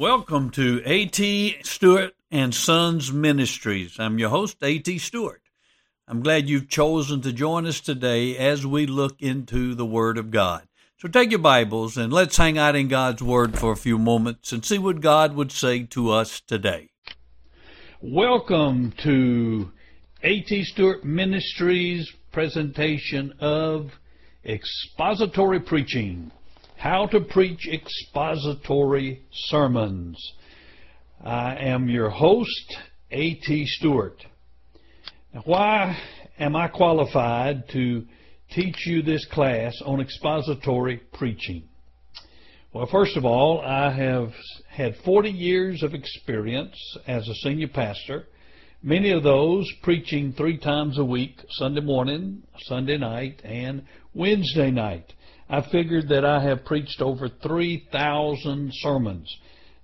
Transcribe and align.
Welcome 0.00 0.48
to 0.52 0.80
A.T. 0.86 1.58
Stewart 1.62 2.14
and 2.30 2.54
Sons 2.54 3.12
Ministries. 3.12 4.00
I'm 4.00 4.18
your 4.18 4.30
host, 4.30 4.56
A.T. 4.62 4.96
Stewart. 4.96 5.42
I'm 6.08 6.22
glad 6.22 6.48
you've 6.48 6.70
chosen 6.70 7.20
to 7.20 7.34
join 7.34 7.66
us 7.66 7.80
today 7.80 8.34
as 8.38 8.64
we 8.64 8.86
look 8.86 9.20
into 9.20 9.74
the 9.74 9.84
Word 9.84 10.16
of 10.16 10.30
God. 10.30 10.66
So 10.96 11.06
take 11.06 11.30
your 11.30 11.40
Bibles 11.40 11.98
and 11.98 12.10
let's 12.10 12.38
hang 12.38 12.56
out 12.56 12.76
in 12.76 12.88
God's 12.88 13.22
Word 13.22 13.58
for 13.58 13.72
a 13.72 13.76
few 13.76 13.98
moments 13.98 14.52
and 14.52 14.64
see 14.64 14.78
what 14.78 15.02
God 15.02 15.34
would 15.34 15.52
say 15.52 15.82
to 15.82 16.08
us 16.12 16.40
today. 16.40 16.88
Welcome 18.00 18.94
to 19.02 19.70
A.T. 20.22 20.64
Stewart 20.64 21.04
Ministries 21.04 22.10
presentation 22.32 23.34
of 23.38 23.90
expository 24.46 25.60
preaching. 25.60 26.32
How 26.80 27.04
to 27.08 27.20
preach 27.20 27.68
expository 27.70 29.20
sermons. 29.32 30.16
I 31.22 31.54
am 31.56 31.90
your 31.90 32.08
host, 32.08 32.74
A.T. 33.10 33.66
Stewart. 33.66 34.24
Now, 35.34 35.42
why 35.44 35.98
am 36.38 36.56
I 36.56 36.68
qualified 36.68 37.68
to 37.72 38.06
teach 38.52 38.86
you 38.86 39.02
this 39.02 39.26
class 39.26 39.78
on 39.84 40.00
expository 40.00 41.02
preaching? 41.12 41.64
Well, 42.72 42.88
first 42.90 43.14
of 43.14 43.26
all, 43.26 43.60
I 43.60 43.92
have 43.92 44.32
had 44.70 44.96
40 45.04 45.28
years 45.28 45.82
of 45.82 45.92
experience 45.92 46.96
as 47.06 47.28
a 47.28 47.34
senior 47.34 47.68
pastor, 47.68 48.24
many 48.82 49.10
of 49.10 49.22
those 49.22 49.70
preaching 49.82 50.32
three 50.32 50.56
times 50.56 50.96
a 50.96 51.04
week, 51.04 51.44
Sunday 51.50 51.82
morning, 51.82 52.42
Sunday 52.60 52.96
night, 52.96 53.42
and 53.44 53.84
Wednesday 54.14 54.70
night. 54.70 55.12
I 55.52 55.62
figured 55.72 56.08
that 56.10 56.24
I 56.24 56.40
have 56.44 56.64
preached 56.64 57.02
over 57.02 57.28
3,000 57.28 58.70
sermons. 58.72 59.36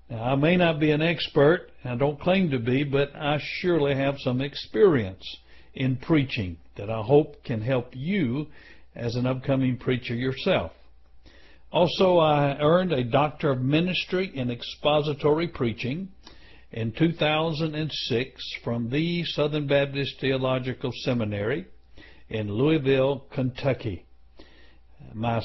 Now, 0.09 0.23
I 0.23 0.35
may 0.37 0.57
not 0.57 0.79
be 0.79 0.93
an 0.93 1.03
expert, 1.03 1.71
I 1.85 1.97
don't 1.97 2.21
claim 2.21 2.51
to 2.53 2.61
be, 2.61 2.85
but 2.85 3.17
I 3.17 3.41
surely 3.61 3.97
have 3.97 4.21
some 4.21 4.41
experience 4.41 5.25
in 5.75 5.97
preaching 5.97 6.59
that 6.77 6.89
I 6.89 7.03
hope 7.03 7.43
can 7.43 7.61
help 7.61 7.89
you 7.95 8.47
as 8.95 9.17
an 9.17 9.27
upcoming 9.27 9.77
preacher 9.77 10.15
yourself. 10.15 10.71
Also, 11.73 12.19
I 12.19 12.57
earned 12.61 12.93
a 12.93 13.03
Doctor 13.03 13.51
of 13.51 13.61
Ministry 13.61 14.31
in 14.33 14.53
Expository 14.53 15.49
Preaching 15.49 16.11
in 16.71 16.93
2006 16.93 18.55
from 18.63 18.89
the 18.89 19.25
Southern 19.25 19.67
Baptist 19.67 20.21
Theological 20.21 20.93
Seminary 21.03 21.67
in 22.29 22.53
Louisville, 22.53 23.25
Kentucky. 23.33 24.06
My 25.15 25.43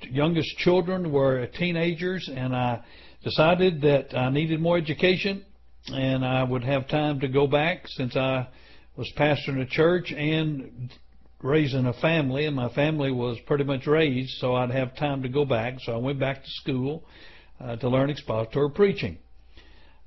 youngest 0.00 0.56
children 0.58 1.12
were 1.12 1.46
teenagers, 1.46 2.28
and 2.32 2.54
I 2.54 2.82
decided 3.22 3.80
that 3.82 4.16
I 4.16 4.30
needed 4.30 4.60
more 4.60 4.76
education 4.76 5.44
and 5.92 6.24
I 6.24 6.42
would 6.42 6.64
have 6.64 6.88
time 6.88 7.20
to 7.20 7.28
go 7.28 7.46
back 7.46 7.86
since 7.88 8.16
I 8.16 8.48
was 8.96 9.10
pastoring 9.16 9.60
a 9.60 9.66
church 9.66 10.12
and 10.12 10.90
raising 11.42 11.86
a 11.86 11.92
family, 11.92 12.46
and 12.46 12.56
my 12.56 12.70
family 12.70 13.10
was 13.10 13.38
pretty 13.46 13.64
much 13.64 13.86
raised, 13.86 14.38
so 14.38 14.54
I'd 14.54 14.70
have 14.70 14.96
time 14.96 15.22
to 15.22 15.28
go 15.28 15.44
back. 15.44 15.74
So 15.80 15.92
I 15.92 15.98
went 15.98 16.18
back 16.18 16.42
to 16.42 16.50
school 16.50 17.04
uh, 17.60 17.76
to 17.76 17.88
learn 17.88 18.08
expository 18.08 18.70
preaching. 18.70 19.18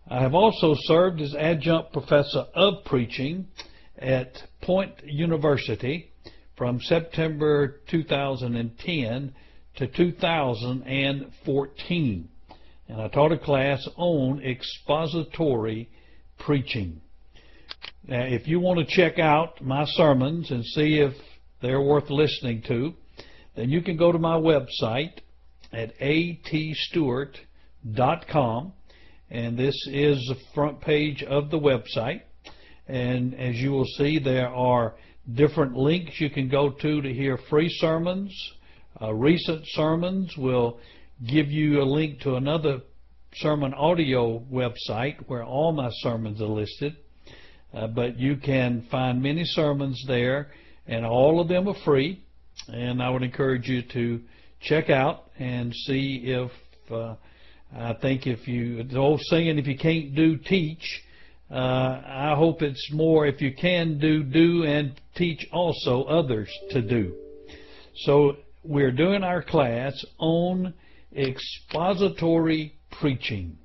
I 0.10 0.22
have 0.22 0.34
also 0.34 0.74
served 0.80 1.22
as 1.22 1.36
adjunct 1.36 1.94
professor 1.94 2.46
of 2.56 2.86
preaching 2.86 3.48
at 4.00 4.42
Point 4.62 4.94
University 5.04 6.12
from 6.58 6.82
September 6.82 7.80
2010 7.88 9.34
to 9.76 9.88
2014 9.88 12.30
and 12.90 13.02
I 13.02 13.08
taught 13.10 13.32
a 13.32 13.38
class 13.38 13.88
on 13.96 14.42
expository 14.42 15.88
preaching. 16.40 17.00
Now, 18.08 18.24
if 18.24 18.48
you 18.48 18.60
want 18.60 18.80
to 18.80 18.86
check 18.86 19.20
out 19.20 19.62
my 19.62 19.86
sermons 19.86 20.50
and 20.52 20.66
see 20.66 21.00
if 21.00 21.14
they're 21.62 21.82
worth 21.82 22.10
listening 22.10 22.64
to, 22.68 22.96
then 23.56 23.70
you 23.70 23.82
can 23.82 23.96
go 23.98 24.12
to 24.12 24.20
my 24.20 24.38
website 24.38 25.20
at 25.74 26.00
atstewart.com, 26.00 28.74
and 29.30 29.58
this 29.58 29.76
is 29.92 30.26
the 30.30 30.38
front 30.54 30.80
page 30.80 31.22
of 31.24 31.50
the 31.50 31.60
website. 31.60 32.22
And 32.88 33.36
as 33.36 33.56
you 33.56 33.72
will 33.72 33.88
see, 33.98 34.20
there 34.20 34.48
are 34.48 34.96
different 35.34 35.76
links 35.76 36.20
you 36.20 36.30
can 36.30 36.48
go 36.50 36.70
to 36.70 37.02
to 37.02 37.14
hear 37.14 37.38
free 37.50 37.70
sermons. 37.80 38.32
Uh, 39.02 39.14
recent 39.14 39.62
sermons 39.68 40.34
will 40.38 40.80
give 41.28 41.48
you 41.48 41.82
a 41.82 41.84
link 41.84 42.22
to 42.22 42.36
another 42.36 42.80
sermon 43.36 43.74
audio 43.74 44.40
website 44.52 45.18
where 45.28 45.44
all 45.44 45.72
my 45.72 45.90
sermons 46.02 46.42
are 46.42 46.46
listed. 46.48 46.96
Uh, 47.74 47.88
but 47.88 48.18
you 48.18 48.38
can 48.38 48.88
find 48.90 49.22
many 49.22 49.44
sermons 49.44 50.04
there, 50.08 50.52
and 50.88 51.06
all 51.06 51.40
of 51.42 51.48
them 51.48 51.68
are 51.68 51.76
free. 51.84 52.24
And 52.70 53.04
I 53.04 53.10
would 53.10 53.24
encourage 53.24 53.68
you 53.68 53.84
to 53.94 54.22
check 54.62 54.90
out 54.90 55.30
and 55.38 55.74
see 55.74 56.24
if 56.26 56.52
uh, 56.92 57.16
I 57.76 57.94
think 58.02 58.26
if 58.26 58.48
you 58.48 58.84
the 58.84 58.98
old 58.98 59.22
saying, 59.26 59.58
if 59.58 59.68
you 59.68 59.78
can't 59.78 60.16
do, 60.16 60.38
teach. 60.38 61.04
Uh, 61.50 62.02
I 62.06 62.34
hope 62.36 62.62
it's 62.62 62.90
more 62.92 63.26
if 63.26 63.42
you 63.42 63.54
can 63.54 64.00
do, 64.00 64.24
do, 64.24 64.64
and 64.64 65.00
teach 65.16 65.48
also 65.52 66.04
others 66.04 66.50
to 66.72 66.82
do. 66.82 67.14
So 67.96 68.38
we're 68.64 68.92
doing 68.92 69.24
our 69.24 69.42
class 69.42 69.94
on 70.18 70.74
expository 71.16 72.76
preaching. 73.00 73.58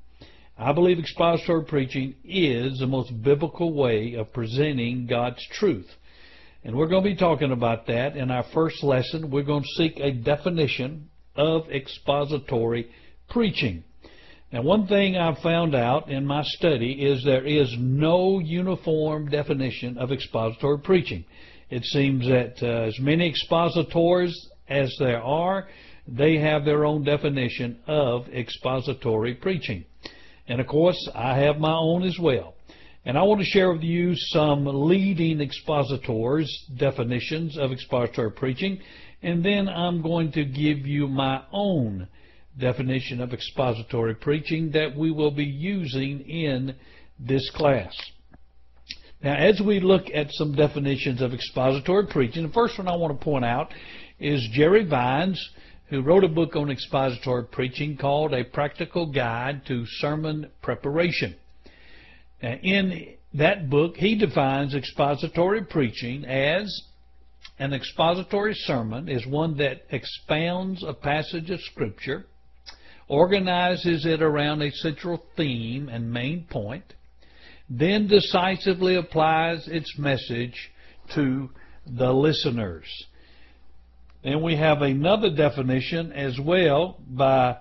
I 0.57 0.73
believe 0.73 0.99
expository 1.01 1.65
preaching 1.65 2.15
is 2.25 2.79
the 2.79 2.87
most 2.87 3.21
biblical 3.23 3.73
way 3.73 4.15
of 4.15 4.33
presenting 4.33 5.07
God's 5.07 5.45
truth. 5.59 5.89
And 6.63 6.77
we're 6.77 6.87
going 6.87 7.03
to 7.03 7.11
be 7.11 7.17
talking 7.17 7.51
about 7.51 7.89
that 7.89 8.17
in 8.17 8.31
our 8.31 8.45
first 8.55 8.85
lesson. 8.85 9.31
We're 9.31 9.43
going 9.43 9.65
to 9.65 9.69
seek 9.77 9.99
a 9.99 10.13
definition 10.13 11.09
of 11.35 11.69
expository 11.69 12.91
preaching. 13.29 13.83
Now, 14.53 14.61
one 14.61 14.87
thing 14.87 15.17
I've 15.17 15.39
found 15.39 15.75
out 15.75 16.11
in 16.11 16.27
my 16.27 16.43
study 16.43 16.93
is 16.93 17.25
there 17.25 17.47
is 17.47 17.75
no 17.79 18.39
uniform 18.39 19.31
definition 19.31 19.97
of 19.97 20.13
expository 20.13 20.79
preaching. 20.81 21.25
It 21.71 21.87
seems 21.87 22.27
that 22.27 22.63
uh, 22.63 22.89
as 22.89 22.99
many 23.01 23.27
expositors 23.27 24.51
as 24.69 24.95
there 24.99 25.23
are, 25.23 25.69
they 26.07 26.37
have 26.37 26.67
their 26.67 26.85
own 26.85 27.03
definition 27.03 27.79
of 27.87 28.29
expository 28.29 29.35
preaching. 29.37 29.87
And 30.47 30.61
of 30.61 30.67
course, 30.67 31.09
I 31.15 31.39
have 31.39 31.57
my 31.57 31.73
own 31.73 32.03
as 32.03 32.19
well. 32.21 32.53
And 33.07 33.17
I 33.17 33.23
want 33.23 33.41
to 33.41 33.47
share 33.47 33.73
with 33.73 33.83
you 33.83 34.13
some 34.15 34.67
leading 34.67 35.41
expositors' 35.41 36.67
definitions 36.77 37.57
of 37.57 37.73
expository 37.73 38.33
preaching, 38.33 38.83
and 39.23 39.43
then 39.43 39.67
I'm 39.67 40.03
going 40.03 40.31
to 40.33 40.45
give 40.45 40.87
you 40.87 41.09
my 41.09 41.41
own 41.53 42.07
definition 42.59 43.21
of 43.21 43.33
expository 43.33 44.15
preaching 44.15 44.71
that 44.73 44.97
we 44.97 45.11
will 45.11 45.31
be 45.31 45.45
using 45.45 46.21
in 46.21 46.75
this 47.19 47.51
class. 47.55 47.95
Now, 49.23 49.37
as 49.37 49.61
we 49.65 49.81
look 49.81 50.05
at 50.13 50.33
some 50.33 50.55
definitions 50.55 51.23
of 51.23 51.33
expository 51.33 52.07
preaching, 52.09 52.43
the 52.43 52.53
first 52.53 52.77
one 52.77 52.89
I 52.89 52.97
want 52.97 53.19
to 53.19 53.25
point 53.25 53.45
out 53.45 53.73
is 54.19 54.49
Jerry 54.53 54.85
Vines 54.85 55.51
who 55.93 56.01
wrote 56.01 56.25
a 56.25 56.29
book 56.29 56.57
on 56.57 56.71
expository 56.71 57.45
preaching 57.45 57.99
called 57.99 58.33
A 58.33 58.45
Practical 58.45 59.13
Guide 59.13 59.67
to 59.67 59.85
Sermon 59.87 60.51
Preparation. 60.63 61.37
Now, 62.43 62.55
in 62.55 63.15
that 63.35 63.69
book, 63.69 63.97
he 63.97 64.17
defines 64.17 64.75
expository 64.75 65.65
preaching 65.65 66.25
as 66.25 66.83
an 67.59 67.75
expository 67.75 68.55
sermon 68.55 69.09
is 69.09 69.27
one 69.27 69.59
that 69.59 69.83
expounds 69.91 70.83
a 70.83 70.95
passage 70.95 71.51
of 71.51 71.61
Scripture, 71.61 72.25
organizes 73.09 74.07
it 74.07 74.23
around 74.23 74.63
a 74.63 74.71
central 74.71 75.23
theme 75.37 75.89
and 75.89 76.13
main 76.13 76.47
point, 76.51 76.95
then 77.69 78.07
decisively 78.07 78.97
applies 78.97 79.67
its 79.69 79.99
message 79.99 80.71
to 81.15 81.51
the 81.87 82.13
listeners. 82.13 82.87
Then 84.23 84.43
we 84.43 84.57
have 84.57 84.83
another 84.83 85.35
definition 85.35 86.13
as 86.13 86.39
well 86.39 86.99
by 87.09 87.57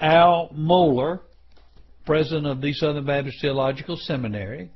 Al 0.00 0.50
Mohler, 0.54 1.20
president 2.04 2.46
of 2.46 2.60
the 2.60 2.72
Southern 2.74 3.06
Baptist 3.06 3.40
Theological 3.40 3.96
Seminary. 3.96 4.70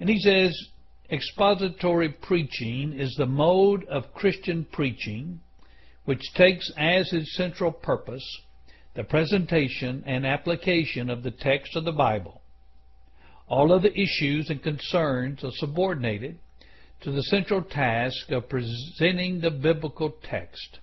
And 0.00 0.08
he 0.08 0.18
says, 0.18 0.54
expository 1.10 2.10
preaching 2.10 2.92
is 2.92 3.14
the 3.16 3.26
mode 3.26 3.84
of 3.84 4.12
Christian 4.14 4.66
preaching 4.72 5.40
which 6.04 6.32
takes 6.34 6.70
as 6.76 7.12
its 7.12 7.34
central 7.36 7.70
purpose 7.70 8.40
the 8.94 9.04
presentation 9.04 10.02
and 10.06 10.26
application 10.26 11.08
of 11.08 11.22
the 11.22 11.30
text 11.30 11.76
of 11.76 11.84
the 11.84 11.92
Bible. 11.92 12.42
All 13.48 13.72
of 13.72 13.82
the 13.82 13.98
issues 13.98 14.50
and 14.50 14.62
concerns 14.62 15.42
are 15.44 15.52
subordinated 15.52 16.38
to 17.00 17.10
the 17.10 17.22
central 17.22 17.62
task 17.62 18.30
of 18.30 18.48
presenting 18.48 19.40
the 19.40 19.50
biblical 19.50 20.14
text 20.22 20.78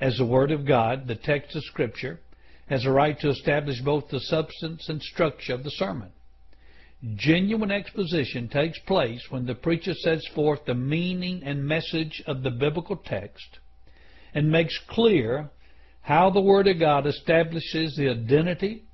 as 0.00 0.18
the 0.18 0.26
Word 0.26 0.50
of 0.50 0.66
God, 0.66 1.06
the 1.06 1.14
text 1.14 1.56
of 1.56 1.64
Scripture, 1.64 2.20
has 2.68 2.84
a 2.84 2.90
right 2.90 3.18
to 3.20 3.30
establish 3.30 3.80
both 3.80 4.08
the 4.08 4.20
substance 4.20 4.88
and 4.88 5.00
structure 5.00 5.54
of 5.54 5.64
the 5.64 5.70
sermon. 5.70 6.10
Genuine 7.14 7.70
exposition 7.70 8.48
takes 8.48 8.78
place 8.80 9.22
when 9.30 9.46
the 9.46 9.54
preacher 9.54 9.94
sets 9.94 10.26
forth 10.34 10.64
the 10.64 10.74
meaning 10.74 11.42
and 11.44 11.64
message 11.64 12.22
of 12.26 12.42
the 12.42 12.50
biblical 12.50 12.96
text 12.96 13.58
and 14.36 14.52
makes 14.52 14.78
clear 14.90 15.48
how 16.02 16.28
the 16.28 16.42
Word 16.42 16.68
of 16.68 16.78
God 16.78 17.06
establishes 17.06 17.96
the 17.96 18.10
identity 18.10 18.84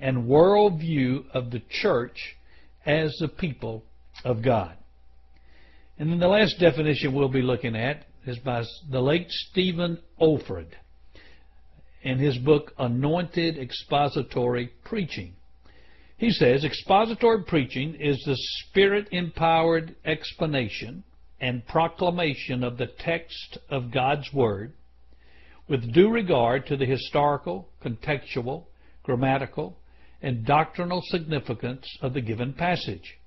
and 0.00 0.24
worldview 0.24 1.26
of 1.34 1.50
the 1.50 1.60
church 1.68 2.36
as 2.86 3.14
the 3.20 3.28
people 3.28 3.84
of 4.24 4.42
God. 4.42 4.74
And 5.98 6.10
then 6.10 6.18
the 6.18 6.28
last 6.28 6.58
definition 6.58 7.12
we'll 7.12 7.28
be 7.28 7.42
looking 7.42 7.76
at 7.76 8.06
is 8.24 8.38
by 8.38 8.64
the 8.90 9.02
late 9.02 9.26
Stephen 9.28 9.98
Olford 10.18 10.68
in 12.00 12.18
his 12.18 12.38
book 12.38 12.72
Anointed 12.78 13.58
Expository 13.58 14.72
Preaching. 14.82 15.34
He 16.16 16.30
says 16.30 16.64
expository 16.64 17.44
preaching 17.44 17.96
is 17.96 18.22
the 18.24 18.36
spirit 18.36 19.08
empowered 19.12 19.94
explanation 20.06 21.04
and 21.40 21.66
proclamation 21.66 22.62
of 22.62 22.76
the 22.76 22.88
text 22.98 23.58
of 23.70 23.92
God's 23.92 24.32
Word 24.32 24.74
with 25.68 25.92
due 25.92 26.10
regard 26.10 26.66
to 26.66 26.76
the 26.76 26.84
historical, 26.84 27.68
contextual, 27.82 28.64
grammatical, 29.04 29.78
and 30.20 30.44
doctrinal 30.44 31.00
significance 31.06 31.86
of 32.02 32.12
the 32.12 32.20
given 32.20 32.52
passage, 32.52 33.18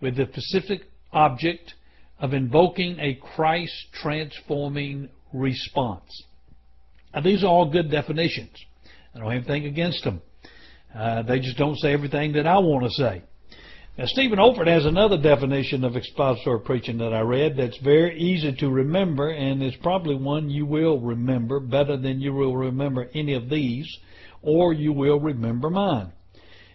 with 0.00 0.16
the 0.16 0.26
specific 0.32 0.90
object 1.12 1.74
of 2.18 2.32
invoking 2.32 2.98
a 2.98 3.14
Christ 3.14 3.74
transforming 3.92 5.10
response. 5.32 6.24
Now, 7.14 7.20
these 7.20 7.44
are 7.44 7.48
all 7.48 7.70
good 7.70 7.90
definitions. 7.90 8.56
I 9.14 9.18
don't 9.18 9.30
have 9.30 9.44
anything 9.44 9.66
against 9.66 10.02
them. 10.02 10.22
Uh, 10.94 11.22
they 11.22 11.40
just 11.40 11.58
don't 11.58 11.76
say 11.76 11.92
everything 11.92 12.32
that 12.32 12.46
I 12.46 12.58
want 12.58 12.84
to 12.84 12.90
say. 12.90 13.22
Now, 13.98 14.04
Stephen 14.04 14.38
Olford 14.38 14.66
has 14.66 14.84
another 14.84 15.16
definition 15.16 15.82
of 15.82 15.96
expository 15.96 16.60
preaching 16.60 16.98
that 16.98 17.14
I 17.14 17.20
read 17.20 17.56
that's 17.56 17.78
very 17.78 18.18
easy 18.18 18.54
to 18.56 18.68
remember, 18.68 19.30
and 19.30 19.62
is 19.62 19.74
probably 19.76 20.14
one 20.14 20.50
you 20.50 20.66
will 20.66 21.00
remember 21.00 21.60
better 21.60 21.96
than 21.96 22.20
you 22.20 22.34
will 22.34 22.54
remember 22.54 23.08
any 23.14 23.32
of 23.32 23.48
these, 23.48 23.88
or 24.42 24.74
you 24.74 24.92
will 24.92 25.18
remember 25.18 25.70
mine. 25.70 26.12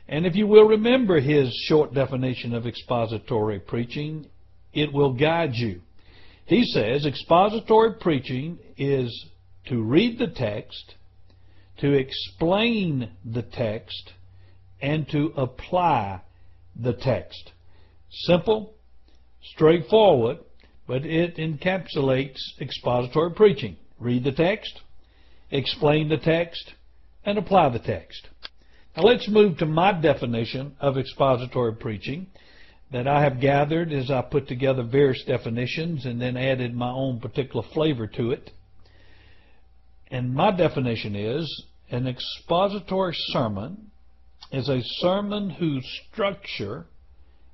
And 0.07 0.25
if 0.25 0.35
you 0.35 0.47
will 0.47 0.63
remember 0.63 1.19
his 1.19 1.53
short 1.67 1.93
definition 1.93 2.55
of 2.55 2.65
expository 2.65 3.59
preaching, 3.59 4.25
it 4.73 4.91
will 4.91 5.13
guide 5.13 5.53
you. 5.53 5.81
He 6.45 6.63
says 6.63 7.05
expository 7.05 7.93
preaching 8.01 8.57
is 8.77 9.27
to 9.67 9.83
read 9.83 10.17
the 10.17 10.25
text, 10.25 10.95
to 11.81 11.93
explain 11.93 13.11
the 13.23 13.43
text, 13.43 14.13
and 14.81 15.07
to 15.09 15.33
apply 15.37 16.21
the 16.79 16.93
text. 16.93 17.51
Simple, 18.09 18.73
straightforward, 19.53 20.39
but 20.87 21.05
it 21.05 21.37
encapsulates 21.37 22.39
expository 22.59 23.31
preaching. 23.31 23.77
Read 23.99 24.23
the 24.23 24.31
text, 24.31 24.81
explain 25.51 26.09
the 26.09 26.17
text, 26.17 26.73
and 27.25 27.37
apply 27.37 27.69
the 27.69 27.79
text. 27.79 28.27
Now 28.95 29.03
let's 29.03 29.29
move 29.29 29.57
to 29.59 29.65
my 29.65 29.93
definition 29.93 30.75
of 30.79 30.97
expository 30.97 31.75
preaching 31.75 32.27
that 32.91 33.07
I 33.07 33.23
have 33.23 33.39
gathered 33.39 33.93
as 33.93 34.11
I 34.11 34.21
put 34.21 34.47
together 34.47 34.83
various 34.83 35.23
definitions 35.25 36.05
and 36.05 36.21
then 36.21 36.35
added 36.35 36.75
my 36.75 36.89
own 36.89 37.19
particular 37.19 37.65
flavor 37.73 38.07
to 38.07 38.31
it. 38.31 38.51
And 40.09 40.33
my 40.33 40.51
definition 40.51 41.15
is 41.15 41.65
an 41.89 42.05
expository 42.05 43.13
sermon 43.15 43.90
is 44.51 44.69
a 44.69 44.81
sermon 44.81 45.49
whose 45.49 45.85
structure 46.11 46.85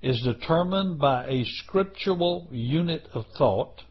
is 0.01 0.21
determined 0.21 0.99
by 0.99 1.25
a 1.25 1.43
scriptural 1.45 2.47
unit 2.51 3.07
of 3.13 3.25
thought, 3.37 3.81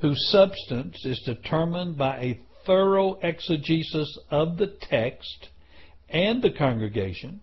whose 0.00 0.30
substance 0.30 1.04
is 1.04 1.20
determined 1.24 1.96
by 1.96 2.16
a 2.18 2.40
thorough 2.66 3.18
exegesis 3.22 4.18
of 4.30 4.56
the 4.56 4.74
text 4.82 5.48
and 6.08 6.42
the 6.42 6.50
congregation, 6.50 7.40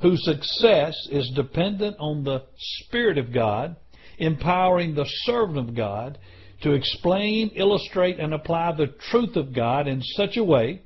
whose 0.00 0.24
success 0.24 0.94
is 1.10 1.30
dependent 1.34 1.96
on 1.98 2.24
the 2.24 2.42
Spirit 2.56 3.18
of 3.18 3.32
God, 3.32 3.76
empowering 4.18 4.94
the 4.94 5.06
servant 5.24 5.58
of 5.58 5.74
God 5.74 6.18
to 6.62 6.72
explain, 6.72 7.50
illustrate, 7.54 8.18
and 8.18 8.34
apply 8.34 8.72
the 8.72 8.92
truth 9.10 9.36
of 9.36 9.54
God 9.54 9.88
in 9.88 10.02
such 10.02 10.36
a 10.36 10.44
way 10.44 10.82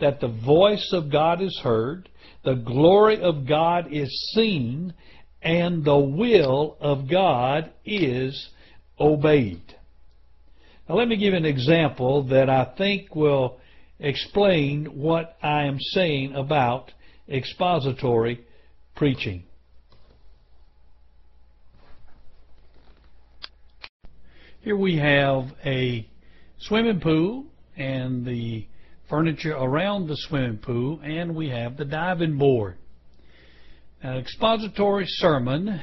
that 0.00 0.20
the 0.20 0.28
voice 0.28 0.90
of 0.92 1.10
God 1.10 1.42
is 1.42 1.58
heard, 1.62 2.08
the 2.44 2.54
glory 2.54 3.20
of 3.20 3.46
God 3.46 3.92
is 3.92 4.32
seen, 4.34 4.94
and 5.42 5.84
the 5.84 5.98
will 5.98 6.76
of 6.80 7.08
God 7.08 7.70
is 7.84 8.48
obeyed. 8.98 9.62
Now, 10.88 10.96
let 10.96 11.08
me 11.08 11.16
give 11.16 11.34
an 11.34 11.44
example 11.44 12.24
that 12.24 12.50
I 12.50 12.74
think 12.76 13.14
will 13.14 13.58
explain 13.98 14.86
what 14.86 15.36
I 15.42 15.64
am 15.64 15.78
saying 15.78 16.34
about 16.34 16.92
expository 17.28 18.44
preaching. 18.96 19.44
Here 24.62 24.76
we 24.76 24.96
have 24.96 25.44
a 25.64 26.06
swimming 26.58 27.00
pool 27.00 27.46
and 27.76 28.26
the 28.26 28.66
furniture 29.10 29.56
around 29.56 30.06
the 30.06 30.16
swimming 30.16 30.56
pool, 30.56 31.00
and 31.02 31.34
we 31.34 31.50
have 31.50 31.76
the 31.76 31.84
diving 31.84 32.38
board. 32.38 32.78
An 34.02 34.16
expository 34.16 35.04
sermon 35.06 35.80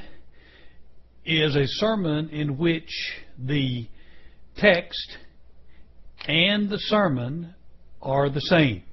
is 1.26 1.56
a 1.56 1.68
sermon 1.68 2.30
in 2.30 2.58
which 2.58 2.90
the 3.38 3.88
text 4.56 5.18
and 6.28 6.70
the 6.70 6.80
sermon 6.80 7.54
are 8.02 8.30
the 8.30 8.42
same. 8.42 8.84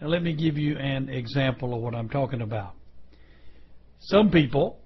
Now, 0.00 0.08
let 0.08 0.22
me 0.22 0.34
give 0.34 0.56
you 0.56 0.76
an 0.76 1.08
example 1.08 1.74
of 1.74 1.80
what 1.80 1.94
I'm 1.94 2.08
talking 2.08 2.42
about. 2.42 2.74
Some 4.00 4.30
people, 4.30 4.78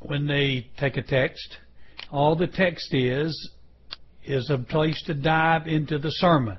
when 0.00 0.26
they 0.26 0.68
take 0.78 0.96
a 0.96 1.02
text, 1.02 1.58
all 2.10 2.34
the 2.34 2.48
text 2.48 2.92
is 2.92 3.50
is 4.24 4.50
a 4.50 4.58
place 4.58 5.00
to 5.04 5.14
dive 5.14 5.66
into 5.66 5.98
the 5.98 6.10
sermon. 6.10 6.56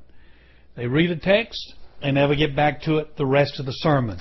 They 0.75 0.87
read 0.87 1.11
a 1.11 1.17
text, 1.17 1.75
they 2.01 2.11
never 2.11 2.35
get 2.35 2.55
back 2.55 2.81
to 2.83 2.97
it 2.97 3.15
the 3.15 3.25
rest 3.25 3.59
of 3.59 3.65
the 3.65 3.73
sermon. 3.73 4.17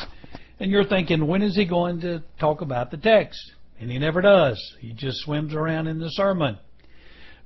And 0.60 0.70
you're 0.70 0.84
thinking, 0.84 1.26
when 1.26 1.42
is 1.42 1.56
he 1.56 1.64
going 1.64 2.00
to 2.02 2.22
talk 2.38 2.60
about 2.60 2.90
the 2.90 2.96
text? 2.96 3.40
And 3.80 3.90
he 3.90 3.98
never 3.98 4.20
does. 4.20 4.60
He 4.80 4.92
just 4.92 5.18
swims 5.24 5.54
around 5.54 5.88
in 5.88 5.98
the 5.98 6.10
sermon. 6.10 6.58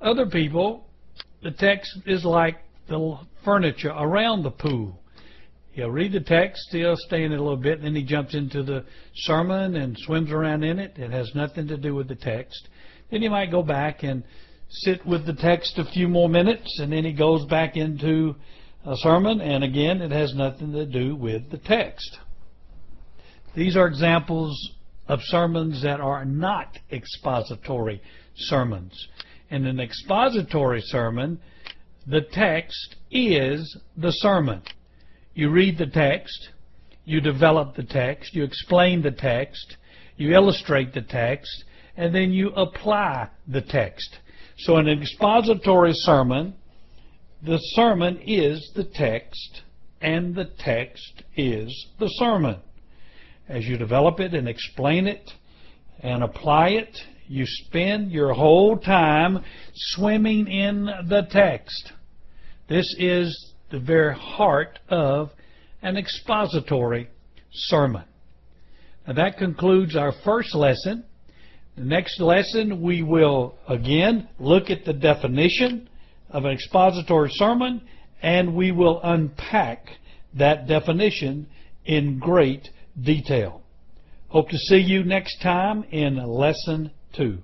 Other 0.01 0.27
people, 0.27 0.87
the 1.43 1.53
text 1.53 1.91
is 2.05 2.25
like 2.25 2.57
the 2.89 3.19
furniture 3.45 3.91
around 3.91 4.43
the 4.43 4.51
pool. 4.51 5.01
He'll 5.73 5.91
read 5.91 6.13
the 6.13 6.21
text, 6.21 6.69
he'll 6.71 6.97
stay 6.97 7.25
in 7.25 7.33
it 7.33 7.39
a 7.39 7.43
little 7.43 7.57
bit, 7.57 7.79
and 7.79 7.85
then 7.85 7.95
he 7.95 8.03
jumps 8.03 8.35
into 8.35 8.63
the 8.63 8.85
sermon 9.15 9.77
and 9.77 9.97
swims 9.99 10.31
around 10.31 10.65
in 10.65 10.79
it. 10.79 10.97
It 10.97 11.11
has 11.11 11.31
nothing 11.35 11.69
to 11.69 11.77
do 11.77 11.95
with 11.95 12.09
the 12.09 12.15
text. 12.15 12.69
Then 13.11 13.23
he 13.23 13.29
might 13.29 13.51
go 13.51 13.63
back 13.63 14.03
and 14.03 14.25
sit 14.69 15.05
with 15.07 15.27
the 15.27 15.35
text 15.35 15.79
a 15.79 15.85
few 15.85 16.09
more 16.09 16.29
minutes, 16.29 16.79
and 16.81 16.93
then 16.93 17.05
he 17.05 17.13
goes 17.13 17.45
back 17.47 17.77
into 17.77 18.37
a 18.87 18.97
sermon, 18.99 19.41
and 19.41 19.65
again, 19.65 20.01
it 20.01 20.13
has 20.13 20.35
nothing 20.35 20.73
to 20.73 20.87
do 20.87 21.17
with 21.17 21.51
the 21.51 21.59
text. 21.59 22.19
These 23.57 23.77
are 23.77 23.89
examples 23.89 24.71
of 25.09 25.19
sermons 25.25 25.83
that 25.83 26.01
are 26.01 26.25
not 26.25 26.79
expository 26.93 28.01
sermons. 28.37 29.09
In 29.51 29.67
an 29.67 29.81
expository 29.81 30.83
sermon, 30.83 31.41
the 32.07 32.21
text 32.21 32.97
is 33.11 33.77
the 33.97 34.13
sermon. 34.13 34.63
You 35.35 35.51
read 35.51 35.79
the 35.79 35.87
text, 35.87 36.51
you 37.05 37.21
develop 37.21 37.75
the 37.75 37.85
text, 37.85 38.35
you 38.35 38.45
explain 38.45 39.03
the 39.03 39.11
text, 39.11 39.77
you 40.17 40.33
illustrate 40.33 40.95
the 40.95 41.03
text, 41.03 41.65
and 41.97 42.15
then 42.15 42.31
you 42.31 42.51
apply 42.51 43.29
the 43.49 43.63
text. 43.63 44.19
So 44.59 44.77
an 44.77 44.89
expository 44.89 45.93
sermon, 45.95 46.55
the 47.43 47.59
sermon 47.59 48.19
is 48.27 48.73
the 48.75 48.85
text, 48.85 49.63
and 50.01 50.35
the 50.35 50.51
text 50.59 51.23
is 51.37 51.87
the 51.99 52.09
sermon. 52.09 52.57
As 53.49 53.65
you 53.65 53.77
develop 53.77 54.21
it 54.21 54.35
and 54.35 54.49
explain 54.49 55.07
it 55.07 55.31
and 56.01 56.23
apply 56.23 56.71
it, 56.71 56.97
you 57.29 57.45
spend 57.47 58.11
your 58.11 58.33
whole 58.33 58.77
time 58.77 59.45
swimming 59.75 60.49
in 60.49 60.87
the 61.09 61.27
text. 61.31 61.93
This 62.69 62.95
is 62.99 63.53
the 63.71 63.81
very 63.81 64.15
heart 64.15 64.79
of 64.89 65.31
an 65.83 65.97
expository 65.97 67.09
sermon. 67.53 68.05
Now 69.07 69.15
that 69.15 69.39
concludes 69.39 69.97
our 69.97 70.13
first 70.25 70.55
lesson. 70.55 71.05
The 71.77 71.85
next 71.85 72.21
lesson 72.21 72.81
we 72.81 73.03
will 73.03 73.57
again 73.69 74.29
look 74.39 74.71
at 74.71 74.85
the 74.85 74.93
definition 74.93 75.89
of 76.31 76.45
an 76.45 76.53
expository 76.53 77.31
sermon 77.33 77.81
and 78.23 78.55
we 78.55 78.73
will 78.73 79.01
unpack 79.03 79.89
that 80.35 80.67
definition 80.67 81.47
in 81.85 82.19
great 82.19 82.69
detail. 83.03 83.63
Hope 84.29 84.49
to 84.51 84.59
see 84.59 84.79
you 84.79 85.05
next 85.05 85.41
time 85.41 85.85
in 85.91 86.17
Lesson 86.17 86.91
2. 87.15 87.39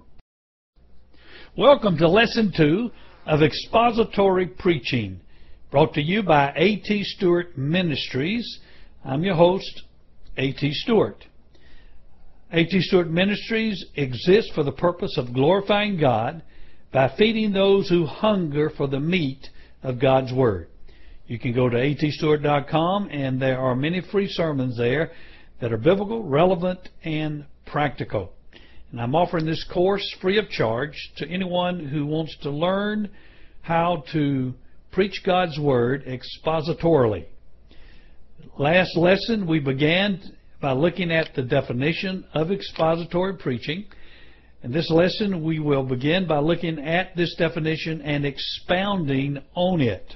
Welcome 1.56 1.96
to 1.98 2.08
Lesson 2.08 2.52
2 2.56 2.90
of 3.26 3.42
Expository 3.42 4.46
Preaching, 4.46 5.20
brought 5.70 5.94
to 5.94 6.02
you 6.02 6.22
by 6.22 6.52
A.T. 6.56 7.04
Stewart 7.04 7.56
Ministries. 7.56 8.60
I'm 9.04 9.22
your 9.22 9.36
host, 9.36 9.82
A.T. 10.36 10.72
Stewart. 10.72 11.24
A.T. 12.52 12.80
Stewart 12.82 13.10
Ministries 13.10 13.84
exists 13.94 14.50
for 14.54 14.62
the 14.62 14.72
purpose 14.72 15.16
of 15.16 15.32
glorifying 15.32 15.98
God 15.98 16.42
by 16.92 17.12
feeding 17.16 17.52
those 17.52 17.88
who 17.88 18.06
hunger 18.06 18.70
for 18.76 18.86
the 18.86 19.00
meat 19.00 19.48
of 19.82 19.98
God's 19.98 20.32
Word. 20.32 20.68
You 21.26 21.38
can 21.38 21.54
go 21.54 21.68
to 21.68 21.76
atstewart.com 21.76 23.08
and 23.10 23.40
there 23.40 23.58
are 23.58 23.74
many 23.74 24.02
free 24.12 24.28
sermons 24.28 24.76
there 24.76 25.12
that 25.60 25.72
are 25.72 25.78
biblical, 25.78 26.22
relevant, 26.22 26.88
and 27.04 27.46
practical. 27.66 28.32
And 28.90 29.00
I'm 29.00 29.14
offering 29.14 29.46
this 29.46 29.64
course 29.72 30.04
free 30.20 30.38
of 30.38 30.50
charge 30.50 31.12
to 31.16 31.26
anyone 31.26 31.86
who 31.86 32.04
wants 32.04 32.36
to 32.42 32.50
learn 32.50 33.08
how 33.62 34.04
to 34.12 34.52
preach 34.90 35.22
God's 35.24 35.58
Word 35.58 36.04
expositorily. 36.04 37.24
Last 38.58 38.96
lesson 38.96 39.46
we 39.46 39.60
began 39.60 40.20
by 40.60 40.72
looking 40.72 41.10
at 41.10 41.30
the 41.34 41.42
definition 41.42 42.26
of 42.34 42.52
expository 42.52 43.36
preaching. 43.36 43.86
In 44.62 44.70
this 44.70 44.90
lesson 44.90 45.42
we 45.42 45.58
will 45.58 45.82
begin 45.82 46.28
by 46.28 46.38
looking 46.38 46.78
at 46.78 47.16
this 47.16 47.34
definition 47.34 48.00
and 48.02 48.24
expounding 48.24 49.42
on 49.56 49.80
it. 49.80 50.14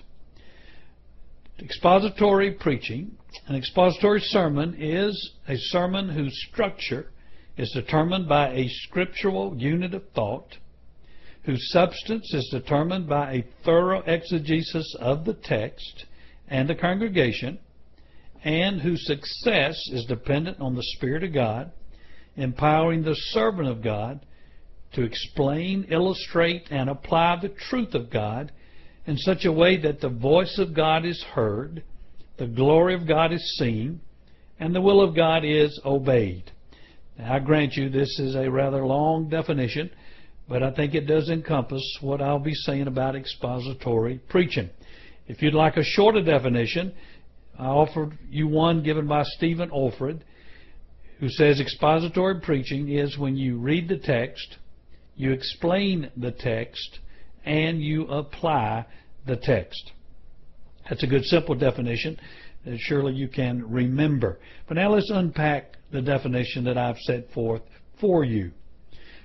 Expository 1.59 2.53
preaching, 2.53 3.17
an 3.49 3.57
expository 3.57 4.21
sermon 4.21 4.77
is 4.79 5.33
a 5.49 5.57
sermon 5.57 6.09
whose 6.09 6.47
structure 6.49 7.11
is 7.57 7.73
determined 7.73 8.29
by 8.29 8.53
a 8.53 8.69
scriptural 8.69 9.57
unit 9.57 9.95
of 9.95 10.09
thought, 10.11 10.59
whose 11.43 11.69
substance 11.73 12.33
is 12.33 12.49
determined 12.53 13.09
by 13.09 13.33
a 13.33 13.45
thorough 13.65 14.03
exegesis 14.03 14.95
of 15.01 15.25
the 15.25 15.35
text 15.35 16.05
and 16.47 16.69
the 16.69 16.75
congregation, 16.77 17.59
and 18.45 18.81
whose 18.81 19.05
success 19.07 19.77
is 19.91 20.05
dependent 20.05 20.61
on 20.61 20.77
the 20.77 20.85
Spirit 20.95 21.25
of 21.25 21.35
God, 21.35 21.73
empowering 22.37 23.03
the 23.03 23.17
servant 23.17 23.67
of 23.67 23.83
God 23.83 24.21
to 24.93 25.03
explain, 25.03 25.87
illustrate, 25.91 26.69
and 26.71 26.89
apply 26.89 27.39
the 27.41 27.49
truth 27.49 27.95
of 27.95 28.11
God 28.11 28.53
in 29.07 29.17
such 29.17 29.45
a 29.45 29.53
way 29.53 29.77
that 29.79 30.01
the 30.01 30.09
voice 30.09 30.59
of 30.59 30.75
God 30.75 31.05
is 31.05 31.23
heard, 31.23 31.83
the 32.39 32.47
glory 32.47 32.95
of 32.95 33.07
God 33.07 33.33
is 33.33 33.57
seen, 33.59 34.01
and 34.59 34.75
the 34.75 34.81
will 34.81 35.01
of 35.01 35.15
God 35.15 35.45
is 35.45 35.79
obeyed. 35.85 36.51
Now, 37.19 37.35
I 37.35 37.39
grant 37.39 37.75
you 37.75 37.89
this 37.89 38.19
is 38.19 38.35
a 38.35 38.51
rather 38.51 38.85
long 38.87 39.29
definition, 39.29 39.91
but 40.49 40.63
I 40.63 40.71
think 40.73 40.95
it 40.95 41.07
does 41.07 41.29
encompass 41.29 41.83
what 42.01 42.21
I'll 42.21 42.39
be 42.39 42.55
saying 42.55 42.87
about 42.87 43.17
expository 43.17 44.21
preaching. 44.29 44.71
If 45.27 45.43
you'd 45.43 45.55
like 45.55 45.77
a 45.77 45.85
shorter 45.85 46.23
definition, 46.23 46.95
I 47.59 47.67
offer 47.67 48.11
you 48.31 48.49
one 48.49 48.83
given 48.83 49.07
by 49.07 49.25
Stephen 49.25 49.71
Olford, 49.71 50.21
who 51.19 51.29
says 51.29 51.61
expository 51.61 52.41
preaching 52.41 52.91
is 52.91 53.19
when 53.19 53.37
you 53.37 53.59
read 53.59 53.89
the 53.89 53.99
text, 53.99 54.59
you 55.17 55.33
explain 55.33 56.11
the 56.17 56.33
text, 56.33 57.01
and 57.45 57.83
you 57.83 58.07
apply 58.07 58.85
the 59.27 59.37
text. 59.37 59.93
That's 60.89 61.03
a 61.03 61.07
good 61.07 61.25
simple 61.25 61.55
definition 61.55 62.19
that 62.65 62.79
surely 62.79 63.15
you 63.15 63.29
can 63.29 63.69
remember. 63.71 64.39
But 64.69 64.75
now 64.75 64.93
let's 64.93 65.11
unpack 65.11 65.77
the 65.91 66.03
definition 66.03 66.65
that 66.65 66.77
I've 66.77 66.99
set 66.99 67.31
forth 67.33 67.63
for 68.01 68.25
you. 68.25 68.51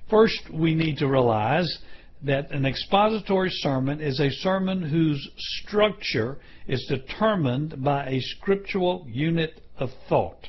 First, 0.10 0.41
we 0.53 0.75
need 0.75 0.98
to 0.98 1.07
realize 1.07 1.79
that 2.24 2.51
an 2.51 2.65
expository 2.65 3.50
sermon 3.50 4.00
is 4.00 4.19
a 4.19 4.29
sermon 4.29 4.81
whose 4.81 5.27
structure 5.38 6.38
is 6.67 6.86
determined 6.88 7.83
by 7.83 8.05
a 8.05 8.21
scriptural 8.21 9.05
unit 9.10 9.62
of 9.77 9.89
thought. 10.07 10.48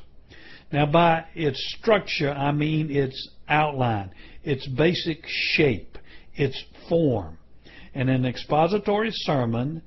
Now, 0.71 0.87
by 0.87 1.25
its 1.35 1.59
structure, 1.79 2.31
I 2.31 2.53
mean 2.53 2.91
its 2.91 3.29
outline, 3.53 4.11
its 4.43 4.67
basic 4.67 5.25
shape, 5.27 5.99
its 6.35 6.63
form. 6.89 7.39
And 7.95 8.09
in 8.09 8.17
an 8.17 8.27
expository 8.27 9.11
sermon, 9.13 9.83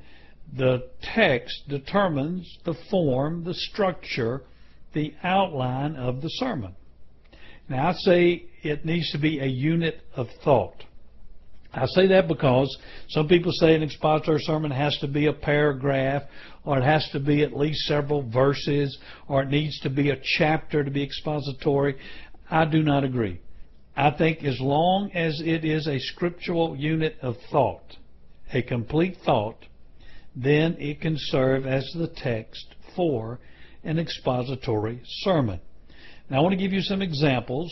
the 0.55 0.89
text 1.01 1.67
determines 1.67 2.57
the 2.63 2.75
form, 2.89 3.43
the 3.43 3.53
structure, 3.53 4.43
the 4.93 5.13
outline 5.23 5.95
of 5.95 6.21
the 6.21 6.29
sermon. 6.29 6.75
Now, 7.67 7.89
I 7.89 7.93
say 7.93 8.45
it 8.61 8.85
needs 8.85 9.11
to 9.11 9.17
be 9.17 9.39
a 9.39 9.45
unit 9.45 10.01
of 10.15 10.27
thought. 10.43 10.83
I 11.73 11.87
say 11.87 12.07
that 12.07 12.29
because 12.29 12.75
some 13.09 13.27
people 13.27 13.51
say 13.51 13.75
an 13.75 13.83
expository 13.83 14.39
sermon 14.41 14.71
has 14.71 14.97
to 14.99 15.07
be 15.07 15.25
a 15.25 15.33
paragraph, 15.33 16.23
or 16.63 16.77
it 16.77 16.83
has 16.83 17.07
to 17.11 17.19
be 17.19 17.43
at 17.43 17.57
least 17.57 17.81
several 17.85 18.21
verses, 18.29 18.97
or 19.27 19.41
it 19.43 19.49
needs 19.49 19.77
to 19.81 19.89
be 19.89 20.09
a 20.11 20.21
chapter 20.37 20.83
to 20.85 20.91
be 20.91 21.03
expository. 21.03 21.97
I 22.49 22.63
do 22.65 22.81
not 22.81 23.03
agree. 23.03 23.41
I 23.95 24.11
think 24.11 24.43
as 24.43 24.59
long 24.59 25.11
as 25.13 25.41
it 25.41 25.63
is 25.63 25.87
a 25.87 25.99
scriptural 25.99 26.75
unit 26.75 27.17
of 27.21 27.37
thought, 27.49 27.95
a 28.53 28.61
complete 28.61 29.17
thought, 29.25 29.65
then 30.35 30.75
it 30.79 30.99
can 30.99 31.15
serve 31.17 31.65
as 31.65 31.89
the 31.93 32.07
text 32.07 32.75
for 32.95 33.39
an 33.83 33.97
expository 33.97 35.01
sermon. 35.05 35.61
Now 36.29 36.39
I 36.39 36.41
want 36.41 36.53
to 36.53 36.57
give 36.57 36.73
you 36.73 36.81
some 36.81 37.01
examples 37.01 37.71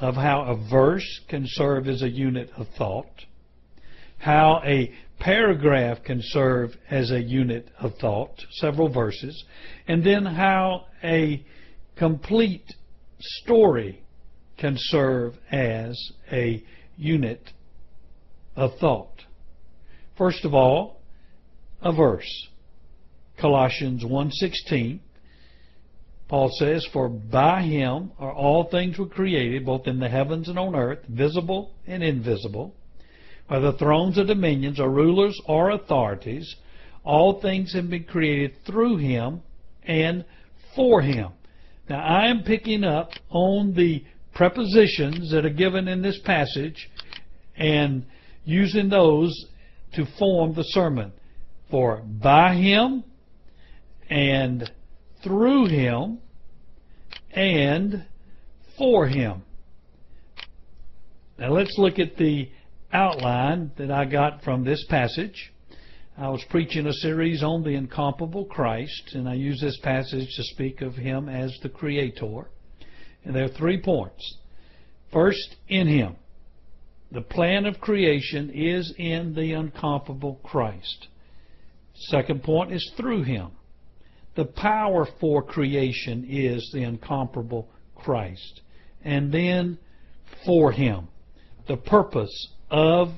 of 0.00 0.14
how 0.14 0.42
a 0.42 0.68
verse 0.68 1.20
can 1.28 1.44
serve 1.46 1.86
as 1.86 2.02
a 2.02 2.08
unit 2.08 2.50
of 2.56 2.66
thought, 2.76 3.24
how 4.18 4.62
a 4.64 4.92
paragraph 5.20 6.02
can 6.04 6.20
serve 6.22 6.70
as 6.90 7.12
a 7.12 7.20
unit 7.20 7.68
of 7.78 7.94
thought, 8.00 8.34
several 8.52 8.88
verses, 8.88 9.44
and 9.86 10.04
then 10.04 10.24
how 10.24 10.86
a 11.04 11.44
complete 11.96 12.64
story 13.20 14.01
can 14.62 14.76
serve 14.78 15.34
as 15.50 16.12
a 16.30 16.62
unit 16.96 17.50
of 18.54 18.70
thought. 18.78 19.22
First 20.16 20.44
of 20.44 20.54
all, 20.54 21.00
a 21.82 21.92
verse. 21.92 22.48
Colossians 23.36 24.04
1:16 24.04 25.00
Paul 26.28 26.48
says, 26.52 26.86
For 26.92 27.08
by 27.08 27.62
him 27.62 28.12
are 28.20 28.32
all 28.32 28.64
things 28.70 28.98
were 28.98 29.06
created, 29.06 29.66
both 29.66 29.88
in 29.88 29.98
the 29.98 30.08
heavens 30.08 30.48
and 30.48 30.58
on 30.58 30.76
earth, 30.76 31.00
visible 31.08 31.72
and 31.86 32.02
invisible, 32.02 32.72
whether 33.48 33.72
thrones 33.72 34.16
or 34.16 34.24
dominions 34.24 34.78
or 34.78 34.88
rulers 34.88 35.38
or 35.46 35.70
authorities, 35.70 36.54
all 37.02 37.40
things 37.40 37.74
have 37.74 37.90
been 37.90 38.04
created 38.04 38.52
through 38.64 38.98
him 38.98 39.42
and 39.82 40.24
for 40.76 41.02
him. 41.02 41.32
Now 41.88 42.00
I 42.00 42.28
am 42.28 42.44
picking 42.44 42.84
up 42.84 43.10
on 43.28 43.74
the 43.74 44.04
prepositions 44.34 45.30
that 45.30 45.44
are 45.44 45.50
given 45.50 45.88
in 45.88 46.02
this 46.02 46.18
passage 46.24 46.90
and 47.56 48.04
using 48.44 48.88
those 48.88 49.46
to 49.94 50.06
form 50.18 50.54
the 50.54 50.64
sermon. 50.64 51.12
For 51.70 51.98
by 51.98 52.54
him 52.54 53.04
and 54.10 54.70
through 55.22 55.66
him 55.66 56.18
and 57.30 58.04
for 58.76 59.06
him. 59.06 59.42
Now 61.38 61.50
let's 61.52 61.76
look 61.78 61.98
at 61.98 62.16
the 62.16 62.50
outline 62.92 63.72
that 63.78 63.90
I 63.90 64.04
got 64.04 64.42
from 64.42 64.64
this 64.64 64.84
passage. 64.88 65.52
I 66.16 66.28
was 66.28 66.44
preaching 66.50 66.86
a 66.86 66.92
series 66.92 67.42
on 67.42 67.62
the 67.62 67.70
incomparable 67.70 68.44
Christ, 68.44 69.14
and 69.14 69.26
I 69.26 69.34
use 69.34 69.60
this 69.60 69.78
passage 69.82 70.28
to 70.36 70.42
speak 70.44 70.82
of 70.82 70.94
him 70.94 71.28
as 71.28 71.56
the 71.62 71.70
Creator. 71.70 72.48
And 73.24 73.34
there 73.34 73.44
are 73.44 73.48
three 73.48 73.80
points. 73.80 74.36
First, 75.12 75.56
in 75.68 75.86
Him. 75.86 76.16
The 77.10 77.20
plan 77.20 77.66
of 77.66 77.80
creation 77.80 78.50
is 78.54 78.94
in 78.96 79.34
the 79.34 79.52
incomparable 79.52 80.40
Christ. 80.42 81.08
Second 81.94 82.42
point 82.42 82.72
is 82.72 82.92
through 82.96 83.24
Him. 83.24 83.50
The 84.34 84.46
power 84.46 85.06
for 85.20 85.42
creation 85.42 86.26
is 86.28 86.70
the 86.72 86.82
incomparable 86.82 87.68
Christ. 87.94 88.62
And 89.04 89.32
then 89.32 89.78
for 90.46 90.72
Him. 90.72 91.08
The 91.68 91.76
purpose 91.76 92.48
of 92.70 93.08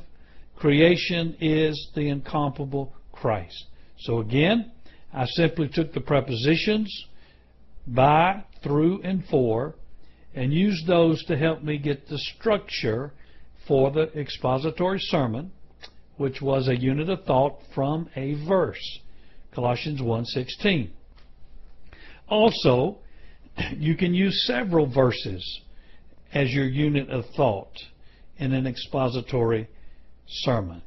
creation 0.57 1.37
is 1.41 1.91
the 1.95 2.09
incomparable 2.09 2.95
Christ. 3.13 3.67
So 4.01 4.19
again, 4.19 4.73
I 5.13 5.27
simply 5.27 5.69
took 5.69 5.93
the 5.93 6.01
prepositions 6.01 6.93
by, 7.87 8.43
through, 8.63 9.03
and 9.03 9.25
for 9.27 9.77
and 10.35 10.53
use 10.53 10.83
those 10.87 11.25
to 11.25 11.37
help 11.37 11.63
me 11.63 11.79
get 11.79 12.09
the 12.09 12.19
structure 12.19 13.13
for 13.67 13.91
the 13.91 14.13
expository 14.19 14.99
sermon, 14.99 15.53
which 16.17 16.43
was 16.43 16.69
a 16.69 16.77
unit 16.77 17.09
of 17.09 17.25
thought 17.25 17.59
from 17.75 18.09
a 18.17 18.35
verse, 18.47 18.99
Colossians 19.53 20.01
1:16. 20.01 20.91
Also, 22.29 22.99
you 23.77 23.97
can 23.97 24.15
use 24.15 24.47
several 24.47 24.87
verses 24.87 25.61
as 26.33 26.53
your 26.53 26.67
unit 26.67 27.09
of 27.11 27.25
thought 27.37 27.73
in 28.39 28.53
an 28.53 28.67
expository 28.67 29.69
sermon. 30.27 30.83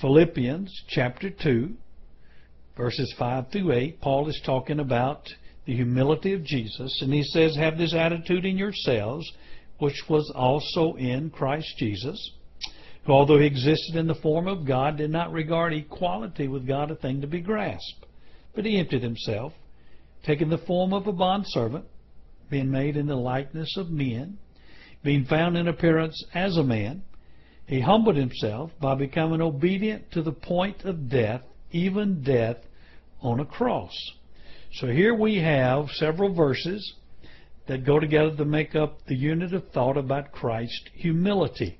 Philippians 0.00 0.82
chapter 0.88 1.30
2, 1.30 1.74
verses 2.76 3.12
5 3.18 3.50
through 3.50 3.72
8, 3.72 4.00
Paul 4.00 4.28
is 4.28 4.40
talking 4.44 4.80
about 4.80 5.28
the 5.66 5.74
humility 5.74 6.32
of 6.34 6.44
Jesus, 6.44 7.00
and 7.02 7.12
he 7.12 7.22
says, 7.22 7.56
Have 7.56 7.78
this 7.78 7.94
attitude 7.94 8.44
in 8.44 8.58
yourselves, 8.58 9.30
which 9.78 10.02
was 10.08 10.30
also 10.34 10.94
in 10.94 11.30
Christ 11.30 11.74
Jesus, 11.78 12.32
who, 13.04 13.12
although 13.12 13.38
he 13.38 13.46
existed 13.46 13.96
in 13.96 14.06
the 14.06 14.14
form 14.14 14.46
of 14.46 14.66
God, 14.66 14.98
did 14.98 15.10
not 15.10 15.32
regard 15.32 15.72
equality 15.72 16.48
with 16.48 16.66
God 16.66 16.90
a 16.90 16.96
thing 16.96 17.20
to 17.20 17.26
be 17.26 17.40
grasped, 17.40 18.06
but 18.54 18.64
he 18.64 18.78
emptied 18.78 19.02
himself, 19.02 19.52
taking 20.24 20.50
the 20.50 20.58
form 20.58 20.92
of 20.92 21.06
a 21.06 21.12
bondservant, 21.12 21.84
being 22.50 22.70
made 22.70 22.96
in 22.96 23.06
the 23.06 23.16
likeness 23.16 23.76
of 23.76 23.90
men, 23.90 24.38
being 25.02 25.24
found 25.24 25.56
in 25.56 25.68
appearance 25.68 26.24
as 26.34 26.56
a 26.56 26.62
man, 26.62 27.02
he 27.66 27.80
humbled 27.80 28.16
himself 28.16 28.70
by 28.80 28.94
becoming 28.94 29.40
obedient 29.40 30.10
to 30.12 30.22
the 30.22 30.32
point 30.32 30.82
of 30.84 31.08
death, 31.08 31.42
even 31.72 32.22
death 32.22 32.58
on 33.22 33.40
a 33.40 33.44
cross. 33.44 33.94
So 34.78 34.88
here 34.88 35.14
we 35.14 35.36
have 35.36 35.88
several 35.92 36.34
verses 36.34 36.94
that 37.68 37.86
go 37.86 38.00
together 38.00 38.34
to 38.36 38.44
make 38.44 38.74
up 38.74 39.06
the 39.06 39.14
unit 39.14 39.54
of 39.54 39.68
thought 39.68 39.96
about 39.96 40.32
Christ's 40.32 40.88
humility. 40.94 41.78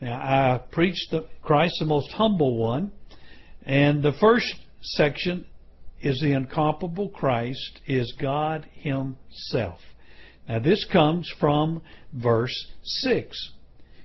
Now, 0.00 0.14
I 0.14 0.60
preached 0.70 1.10
the, 1.10 1.26
Christ 1.42 1.74
the 1.80 1.86
most 1.86 2.12
humble 2.12 2.56
one, 2.56 2.92
and 3.66 4.04
the 4.04 4.12
first 4.20 4.54
section 4.82 5.46
is 6.00 6.20
the 6.20 6.32
incomparable 6.32 7.08
Christ 7.08 7.80
is 7.88 8.14
God 8.20 8.68
Himself. 8.72 9.80
Now, 10.48 10.60
this 10.60 10.86
comes 10.92 11.28
from 11.40 11.82
verse 12.12 12.54
6. 12.84 13.52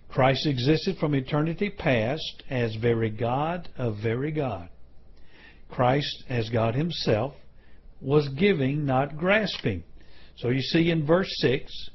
Christ 0.09 0.47
existed 0.47 0.97
from 0.97 1.13
eternity 1.13 1.69
past 1.69 2.43
as 2.49 2.73
very 2.75 3.11
God 3.11 3.69
of 3.77 3.97
very 4.01 4.31
God. 4.31 4.69
Christ, 5.69 6.23
as 6.29 6.49
God 6.49 6.73
Himself, 6.73 7.35
was 8.05 8.29
giving, 8.29 8.85
not 8.85 9.17
grasping. 9.17 9.83
So 10.37 10.49
you 10.49 10.61
see 10.61 10.91
in 10.91 11.05
verse 11.05 11.29
6, 11.39 11.89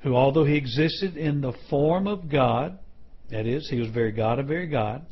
who 0.00 0.14
although 0.14 0.44
he 0.44 0.56
existed 0.56 1.16
in 1.16 1.40
the 1.40 1.54
form 1.70 2.06
of 2.06 2.28
God, 2.28 2.78
that 3.30 3.46
is, 3.46 3.68
he 3.70 3.80
was 3.80 3.88
very 3.88 4.12
God 4.12 4.38
of 4.38 4.46
very 4.46 4.66
God, 4.66 5.06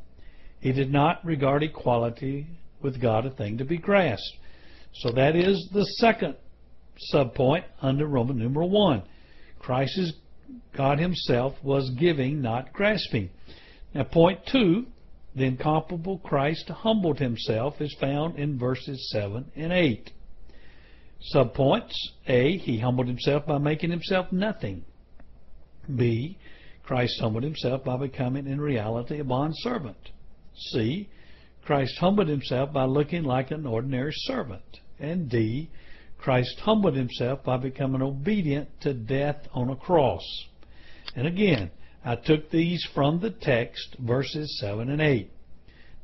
he 0.60 0.72
did 0.72 0.92
not 0.92 1.24
regard 1.24 1.62
equality 1.62 2.46
with 2.82 3.00
God 3.00 3.24
a 3.24 3.30
thing 3.30 3.58
to 3.58 3.64
be 3.64 3.78
grasped. 3.78 4.36
So 4.92 5.10
that 5.12 5.34
is 5.34 5.68
the 5.72 5.84
second 5.98 6.36
subpoint 7.12 7.64
under 7.80 8.06
Roman 8.06 8.38
numeral 8.38 8.70
1. 8.70 9.02
Christ 9.58 9.98
is 9.98 10.12
God 10.76 10.98
himself 10.98 11.54
was 11.62 11.90
giving, 11.98 12.42
not 12.42 12.72
grasping. 12.72 13.30
Now 13.94 14.04
point 14.04 14.40
2, 14.52 14.86
the 15.34 15.44
incomparable 15.44 16.18
Christ 16.18 16.68
humbled 16.68 17.18
himself 17.18 17.80
is 17.80 17.94
found 18.00 18.38
in 18.38 18.58
verses 18.58 19.10
7 19.10 19.50
and 19.56 19.72
8. 19.72 20.10
Subpoints 21.34 21.94
A. 22.28 22.56
He 22.58 22.78
humbled 22.78 23.08
himself 23.08 23.46
by 23.46 23.58
making 23.58 23.90
himself 23.90 24.30
nothing. 24.30 24.84
B. 25.94 26.38
Christ 26.84 27.18
humbled 27.20 27.44
himself 27.44 27.82
by 27.82 27.96
becoming 27.96 28.46
in 28.46 28.60
reality 28.60 29.18
a 29.18 29.24
bondservant. 29.24 30.10
C. 30.54 31.08
Christ 31.64 31.96
humbled 31.98 32.28
himself 32.28 32.72
by 32.72 32.84
looking 32.84 33.24
like 33.24 33.50
an 33.50 33.66
ordinary 33.66 34.12
servant. 34.14 34.80
And 35.00 35.28
D. 35.28 35.70
Christ 36.18 36.60
humbled 36.60 36.94
himself 36.94 37.42
by 37.42 37.56
becoming 37.56 38.02
obedient 38.02 38.68
to 38.82 38.94
death 38.94 39.46
on 39.52 39.70
a 39.70 39.76
cross. 39.76 40.22
And 41.16 41.26
again, 41.26 41.70
I 42.04 42.16
took 42.16 42.50
these 42.50 42.86
from 42.94 43.20
the 43.20 43.30
text, 43.30 43.96
verses 43.98 44.58
7 44.60 44.90
and 44.90 45.00
8. 45.00 45.30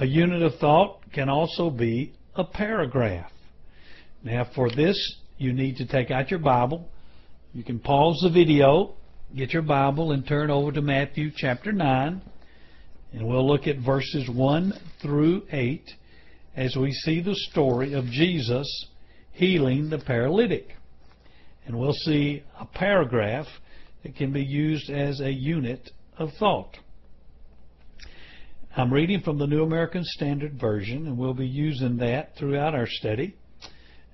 A 0.02 0.06
unit 0.06 0.42
of 0.42 0.56
thought 0.60 1.02
can 1.12 1.28
also 1.28 1.70
be 1.70 2.14
a 2.34 2.46
paragraph. 2.46 3.30
Now, 4.24 4.48
for 4.56 4.70
this, 4.70 4.98
you 5.38 5.52
need 5.52 5.76
to 5.76 5.86
take 5.86 6.10
out 6.10 6.32
your 6.32 6.40
Bible. 6.40 6.88
You 7.54 7.66
can 7.66 7.80
pause 7.80 8.18
the 8.24 8.30
video, 8.30 8.94
get 9.36 9.52
your 9.52 9.62
Bible, 9.62 10.14
and 10.14 10.26
turn 10.26 10.52
over 10.52 10.72
to 10.72 10.82
Matthew 10.82 11.32
chapter 11.36 11.74
9. 11.74 12.22
And 13.12 13.28
we'll 13.28 13.46
look 13.46 13.68
at 13.68 13.80
verses 13.80 14.30
1 14.30 14.74
through 15.02 15.44
8 15.52 15.92
as 16.56 16.78
we 16.78 16.94
see 16.94 17.22
the 17.22 17.36
story 17.36 17.94
of 17.94 18.06
Jesus 18.06 18.86
healing 19.34 19.90
the 19.90 20.00
paralytic. 20.00 20.76
And 21.66 21.78
we'll 21.78 21.92
see 21.92 22.44
a 22.58 22.66
paragraph 22.66 23.48
that 24.04 24.16
can 24.16 24.32
be 24.32 24.44
used 24.44 24.90
as 24.90 25.20
a 25.20 25.32
unit 25.32 25.90
of 26.18 26.30
thought. 26.40 26.78
I'm 28.78 28.94
reading 28.94 29.22
from 29.22 29.40
the 29.40 29.48
New 29.48 29.64
American 29.64 30.04
Standard 30.04 30.60
Version, 30.60 31.08
and 31.08 31.18
we'll 31.18 31.34
be 31.34 31.48
using 31.48 31.98
that 31.98 32.36
throughout 32.38 32.76
our 32.76 32.86
study. 32.88 33.36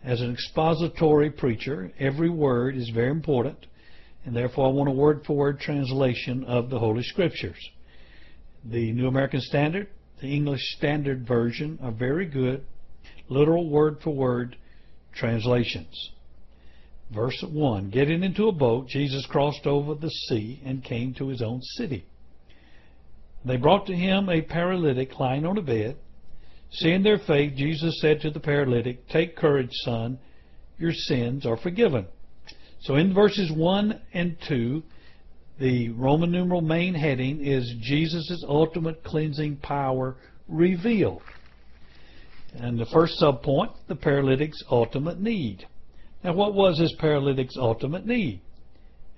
As 0.02 0.22
an 0.22 0.32
expository 0.32 1.30
preacher, 1.30 1.92
every 2.00 2.30
word 2.30 2.78
is 2.78 2.90
very 2.90 3.12
important, 3.12 3.66
and 4.24 4.34
therefore 4.34 4.68
I 4.68 4.72
want 4.72 4.90
a 4.90 4.94
word 4.94 5.24
for 5.28 5.36
word 5.36 5.60
translation 5.60 6.46
of 6.46 6.70
the 6.70 6.80
Holy 6.80 7.04
Scriptures. 7.04 7.58
The 8.64 8.94
New 8.94 9.08
American 9.08 9.42
Standard, 9.42 9.90
the 10.22 10.34
English 10.34 10.62
Standard 10.78 11.28
Version 11.28 11.78
are 11.82 11.92
very 11.92 12.26
good, 12.26 12.64
literal 13.28 13.70
word 13.70 13.98
for 14.02 14.16
word 14.16 14.56
translations. 15.14 16.12
Verse 17.14 17.44
1 17.44 17.90
Getting 17.90 18.24
into 18.24 18.48
a 18.48 18.54
boat, 18.54 18.88
Jesus 18.88 19.26
crossed 19.26 19.68
over 19.68 19.96
the 19.96 20.10
sea 20.10 20.62
and 20.64 20.82
came 20.82 21.14
to 21.16 21.28
his 21.28 21.42
own 21.42 21.62
city. 21.62 22.06
They 23.46 23.58
brought 23.58 23.86
to 23.88 23.96
him 23.96 24.30
a 24.30 24.42
paralytic 24.42 25.20
lying 25.20 25.46
on 25.46 25.58
a 25.58 25.62
bed. 25.62 25.98
Seeing 26.72 27.04
their 27.04 27.20
faith, 27.20 27.54
Jesus 27.56 28.00
said 28.02 28.20
to 28.22 28.32
the 28.32 28.40
paralytic, 28.40 29.08
Take 29.08 29.36
courage, 29.36 29.72
son, 29.84 30.18
your 30.78 30.92
sins 30.92 31.46
are 31.46 31.58
forgiven. 31.58 32.08
So 32.82 32.96
in 32.96 33.14
verses 33.14 33.52
1 33.52 34.02
and 34.14 34.36
2, 34.48 34.84
the 35.60 35.90
Roman 35.90 36.32
numeral 36.32 36.62
main 36.62 36.94
heading 36.94 37.44
is 37.44 37.76
Jesus' 37.82 38.44
ultimate 38.48 39.04
cleansing 39.04 39.58
power 39.58 40.18
revealed. 40.48 41.22
And 42.56 42.80
the 42.80 42.86
first 42.88 43.22
subpoint, 43.22 43.74
the 43.88 43.96
paralytic's 43.96 44.64
ultimate 44.70 45.20
need. 45.20 45.66
Now, 46.24 46.34
what 46.34 46.54
was 46.54 46.78
this 46.80 46.94
paralytic's 47.00 47.58
ultimate 47.58 48.06
need? 48.06 48.42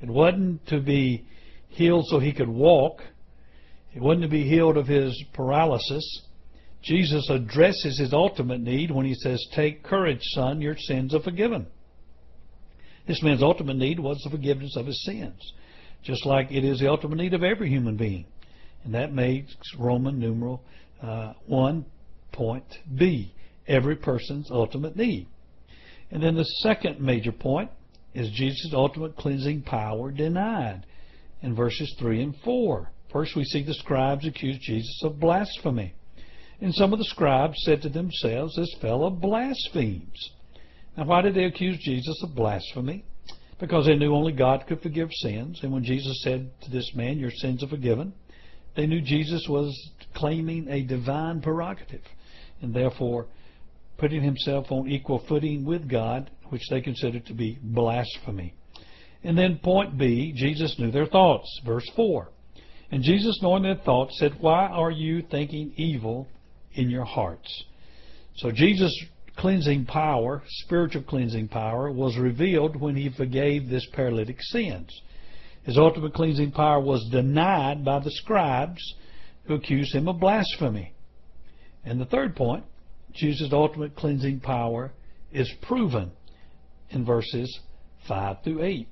It 0.02 0.10
wasn't 0.10 0.66
to 0.68 0.80
be 0.80 1.26
healed 1.70 2.06
so 2.08 2.20
he 2.20 2.34
could 2.34 2.50
walk. 2.50 3.02
It 3.98 4.04
wasn't 4.04 4.26
to 4.26 4.28
be 4.28 4.48
healed 4.48 4.78
of 4.78 4.86
his 4.86 5.24
paralysis. 5.34 6.22
Jesus 6.84 7.32
addresses 7.32 7.98
his 7.98 8.14
ultimate 8.14 8.62
need 8.62 8.92
when 8.92 9.08
he 9.08 9.16
says, 9.16 9.44
Take 9.56 9.82
courage, 9.82 10.22
son, 10.22 10.62
your 10.62 10.78
sins 10.78 11.16
are 11.16 11.20
forgiven. 11.20 11.66
This 13.08 13.24
man's 13.24 13.42
ultimate 13.42 13.78
need 13.78 14.00
was 14.00 14.22
the 14.24 14.30
forgiveness 14.30 14.76
of 14.78 14.86
his 14.86 15.04
sins, 15.04 15.52
just 16.04 16.28
like 16.28 16.52
it 16.52 16.64
is 16.64 16.80
the 16.80 16.92
ultimate 16.92 17.16
need 17.16 17.34
of 17.34 17.42
every 17.42 17.70
human 17.70 17.98
being. 17.98 18.28
And 18.84 18.94
that 18.94 19.14
makes 19.14 19.56
Roman 19.80 20.20
numeral 20.20 20.62
uh, 21.02 21.34
1 21.48 21.84
point 22.32 22.66
B, 23.00 23.34
every 23.68 23.96
person's 23.96 24.52
ultimate 24.52 24.96
need. 24.96 25.26
And 26.12 26.22
then 26.22 26.36
the 26.36 26.46
second 26.62 27.02
major 27.02 27.32
point 27.32 27.72
is 28.14 28.30
Jesus' 28.30 28.74
ultimate 28.74 29.16
cleansing 29.16 29.64
power 29.64 30.12
denied. 30.12 30.86
in 31.42 31.56
verses 31.56 31.96
3 31.98 32.22
and 32.22 32.36
4. 32.44 32.92
First, 33.18 33.36
we 33.36 33.46
see 33.46 33.64
the 33.64 33.74
scribes 33.74 34.28
accuse 34.28 34.60
Jesus 34.60 35.02
of 35.04 35.20
blasphemy. 35.20 35.96
And 36.62 36.72
some 36.72 36.94
of 36.94 37.00
the 37.00 37.06
scribes 37.06 37.58
said 37.64 37.82
to 37.82 37.90
themselves, 37.90 38.56
This 38.56 38.76
fellow 38.80 39.10
blasphemes. 39.10 40.30
Now, 40.96 41.06
why 41.06 41.24
did 41.24 41.34
they 41.34 41.46
accuse 41.46 41.80
Jesus 41.80 42.22
of 42.22 42.36
blasphemy? 42.36 43.06
Because 43.60 43.88
they 43.88 43.96
knew 43.96 44.14
only 44.14 44.34
God 44.34 44.66
could 44.68 44.84
forgive 44.84 45.12
sins. 45.12 45.62
And 45.64 45.74
when 45.74 45.84
Jesus 45.84 46.22
said 46.22 46.52
to 46.62 46.70
this 46.70 46.92
man, 46.94 47.18
Your 47.18 47.32
sins 47.32 47.64
are 47.64 47.68
forgiven, 47.68 48.14
they 48.76 48.86
knew 48.86 49.02
Jesus 49.02 49.48
was 49.50 49.76
claiming 50.14 50.68
a 50.70 50.84
divine 50.84 51.42
prerogative 51.42 52.04
and 52.62 52.72
therefore 52.72 53.26
putting 53.98 54.22
himself 54.22 54.68
on 54.70 54.88
equal 54.88 55.26
footing 55.28 55.66
with 55.66 55.90
God, 55.90 56.30
which 56.50 56.70
they 56.70 56.82
considered 56.82 57.26
to 57.26 57.34
be 57.34 57.58
blasphemy. 57.64 58.54
And 59.24 59.36
then 59.36 59.58
point 59.58 59.98
B, 59.98 60.34
Jesus 60.36 60.78
knew 60.78 60.92
their 60.92 61.08
thoughts. 61.08 61.62
Verse 61.66 61.90
4. 61.96 62.30
And 62.92 63.04
Jesus, 63.04 63.40
knowing 63.42 63.64
their 63.64 63.76
thoughts, 63.76 64.18
said, 64.18 64.38
Why 64.40 64.68
are 64.68 64.92
you 64.92 65.22
thinking 65.22 65.74
evil 65.76 66.28
in 66.74 66.90
your 66.90 67.04
hearts? 67.04 67.66
So 68.38 68.52
Jesus' 68.52 68.98
cleansing 69.38 69.86
power, 69.86 70.42
spiritual 70.48 71.04
cleansing 71.04 71.50
power, 71.50 71.92
was 71.92 72.18
revealed 72.18 72.76
when 72.76 72.96
he 72.96 73.10
forgave 73.10 73.70
this 73.70 73.86
paralytic 73.94 74.38
sins. 74.42 75.02
His 75.64 75.78
ultimate 75.78 76.14
cleansing 76.14 76.52
power 76.52 76.80
was 76.80 77.08
denied 77.12 77.84
by 77.84 78.00
the 78.00 78.12
scribes 78.12 78.82
who 79.46 79.56
accused 79.56 79.94
him 79.94 80.08
of 80.08 80.20
blasphemy. 80.20 80.94
And 81.84 82.00
the 82.00 82.06
third 82.06 82.36
point, 82.36 82.64
Jesus' 83.14 83.50
ultimate 83.52 83.96
cleansing 83.96 84.40
power 84.40 84.92
is 85.32 85.52
proven 85.62 86.12
in 86.90 87.06
verses 87.06 87.60
5 88.08 88.44
through 88.44 88.64
8. 88.64 88.88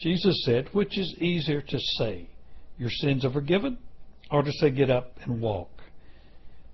Jesus 0.00 0.42
said, 0.44 0.68
Which 0.72 0.96
is 0.98 1.14
easier 1.18 1.60
to 1.60 1.78
say, 1.78 2.28
Your 2.78 2.90
sins 2.90 3.24
are 3.24 3.32
forgiven, 3.32 3.78
or 4.30 4.42
to 4.42 4.52
say, 4.52 4.70
Get 4.70 4.90
up 4.90 5.18
and 5.22 5.40
walk? 5.40 5.70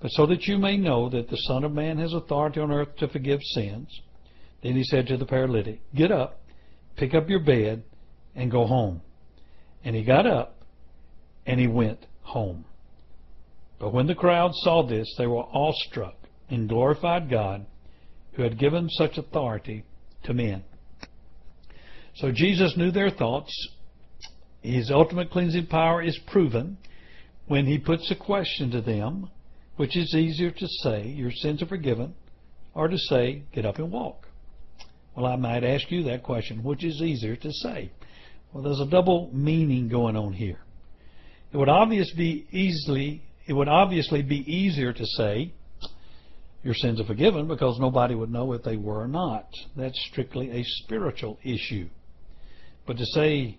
But 0.01 0.13
so 0.13 0.27
that 0.27 0.47
you 0.47 0.57
may 0.57 0.77
know 0.77 1.11
that 1.11 1.29
the 1.29 1.37
Son 1.37 1.65
of 1.65 1.73
Man 1.73 1.99
has 1.99 2.15
authority 2.15 2.61
on 2.61 2.73
earth 2.73 2.97
to 2.99 3.09
forgive 3.09 3.41
sins. 3.43 4.01
Then 4.63 4.75
he 4.75 4.85
said 4.85 5.07
to 5.09 5.17
the 5.17 5.27
paralytic, 5.27 5.81
Get 5.95 6.11
up, 6.11 6.41
pick 6.97 7.15
up 7.15 7.29
your 7.29 7.41
bed, 7.41 7.83
and 8.35 8.51
go 8.51 8.67
home. 8.67 9.03
And 9.85 9.95
he 9.95 10.05
got 10.05 10.27
up, 10.27 10.57
and 11.47 11.61
he 11.61 11.67
went 11.67 12.07
home. 12.23 12.65
But 13.79 13.93
when 13.93 14.07
the 14.07 14.15
crowd 14.15 14.53
saw 14.55 14.87
this, 14.87 15.15
they 15.19 15.27
were 15.27 15.43
awestruck 15.43 16.15
and 16.49 16.69
glorified 16.69 17.31
God 17.31 17.67
who 18.33 18.43
had 18.43 18.59
given 18.59 18.89
such 18.91 19.19
authority 19.19 19.85
to 20.25 20.35
men. 20.35 20.63
So 22.17 22.31
Jesus 22.31 22.77
knew 22.77 22.91
their 22.91 23.11
thoughts. 23.11 23.53
His 24.63 24.91
ultimate 24.91 25.31
cleansing 25.31 25.67
power 25.67 26.03
is 26.03 26.19
proven 26.27 26.79
when 27.47 27.67
he 27.67 27.79
puts 27.79 28.11
a 28.11 28.15
question 28.15 28.71
to 28.71 28.81
them, 28.81 29.31
which 29.77 29.97
is 29.97 30.15
easier 30.15 30.51
to 30.51 30.69
say, 30.83 31.07
Your 31.07 31.31
sins 31.31 31.63
are 31.63 31.67
forgiven, 31.67 32.15
or 32.75 32.89
to 32.89 32.99
say, 32.99 33.43
Get 33.53 33.67
up 33.67 33.79
and 33.79 33.91
walk. 33.91 34.29
Well, 35.17 35.27
I 35.27 35.37
might 35.37 35.65
ask 35.65 35.91
you 35.91 36.03
that 36.05 36.23
question, 36.23 36.63
which 36.63 36.85
is 36.85 37.01
easier 37.03 37.37
to 37.37 37.53
say? 37.53 37.91
Well, 38.53 38.63
there's 38.63 38.81
a 38.81 38.87
double 38.87 39.31
meaning 39.33 39.89
going 39.89 40.17
on 40.17 40.33
here. 40.33 40.61
It 41.53 41.57
would 41.57 41.69
obviously 41.69 42.17
be 42.17 42.47
easily 42.51 43.23
it 43.51 43.55
would 43.55 43.69
obviously 43.69 44.23
be 44.23 44.45
easier 44.47 44.93
to 44.93 45.05
say 45.05 45.53
your 46.63 46.75
sins 46.75 47.01
are 47.01 47.05
forgiven 47.05 47.49
because 47.49 47.81
nobody 47.81 48.15
would 48.15 48.31
know 48.31 48.53
if 48.53 48.63
they 48.63 48.77
were 48.77 49.01
or 49.01 49.09
not. 49.09 49.49
That's 49.77 50.01
strictly 50.11 50.51
a 50.53 50.63
spiritual 50.63 51.37
issue. 51.43 51.89
But 52.87 52.99
to 52.99 53.07
say, 53.07 53.59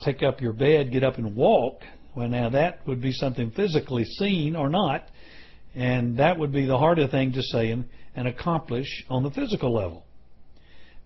take 0.00 0.22
up 0.22 0.40
your 0.40 0.52
bed, 0.52 0.92
get 0.92 1.04
up 1.04 1.18
and 1.18 1.36
walk, 1.36 1.82
well, 2.14 2.28
now 2.28 2.50
that 2.50 2.86
would 2.86 3.00
be 3.00 3.12
something 3.12 3.50
physically 3.52 4.04
seen 4.04 4.56
or 4.56 4.68
not, 4.68 5.08
and 5.74 6.18
that 6.18 6.38
would 6.38 6.52
be 6.52 6.66
the 6.66 6.78
harder 6.78 7.06
thing 7.06 7.32
to 7.32 7.42
say 7.42 7.70
and, 7.70 7.84
and 8.16 8.26
accomplish 8.26 9.04
on 9.08 9.22
the 9.22 9.30
physical 9.30 9.72
level. 9.72 10.04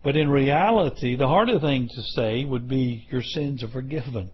But 0.03 0.17
in 0.17 0.29
reality, 0.29 1.17
the 1.17 1.29
harder 1.29 1.59
thing 1.59 1.89
to 1.89 2.03
say 2.15 2.45
would 2.45 2.69
be 2.69 3.07
your 3.11 3.23
sins 3.23 3.63
are 3.63 3.69
forgiven 3.69 4.31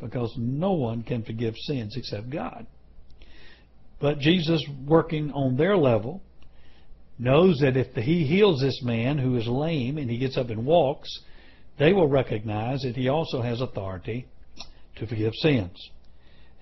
because 0.00 0.32
no 0.36 0.72
one 0.72 1.02
can 1.02 1.24
forgive 1.24 1.54
sins 1.56 1.96
except 1.96 2.30
God. 2.30 2.66
But 4.00 4.20
Jesus, 4.20 4.64
working 4.86 5.32
on 5.32 5.56
their 5.56 5.76
level, 5.76 6.22
knows 7.18 7.58
that 7.60 7.76
if 7.76 7.94
he 7.94 8.24
heals 8.24 8.60
this 8.60 8.80
man 8.82 9.18
who 9.18 9.36
is 9.36 9.46
lame 9.46 9.98
and 9.98 10.08
he 10.08 10.18
gets 10.18 10.36
up 10.36 10.50
and 10.50 10.64
walks, 10.64 11.20
they 11.78 11.92
will 11.92 12.08
recognize 12.08 12.82
that 12.82 12.96
he 12.96 13.08
also 13.08 13.40
has 13.40 13.60
authority 13.60 14.26
to 14.96 15.06
forgive 15.06 15.32
sins. 15.34 15.90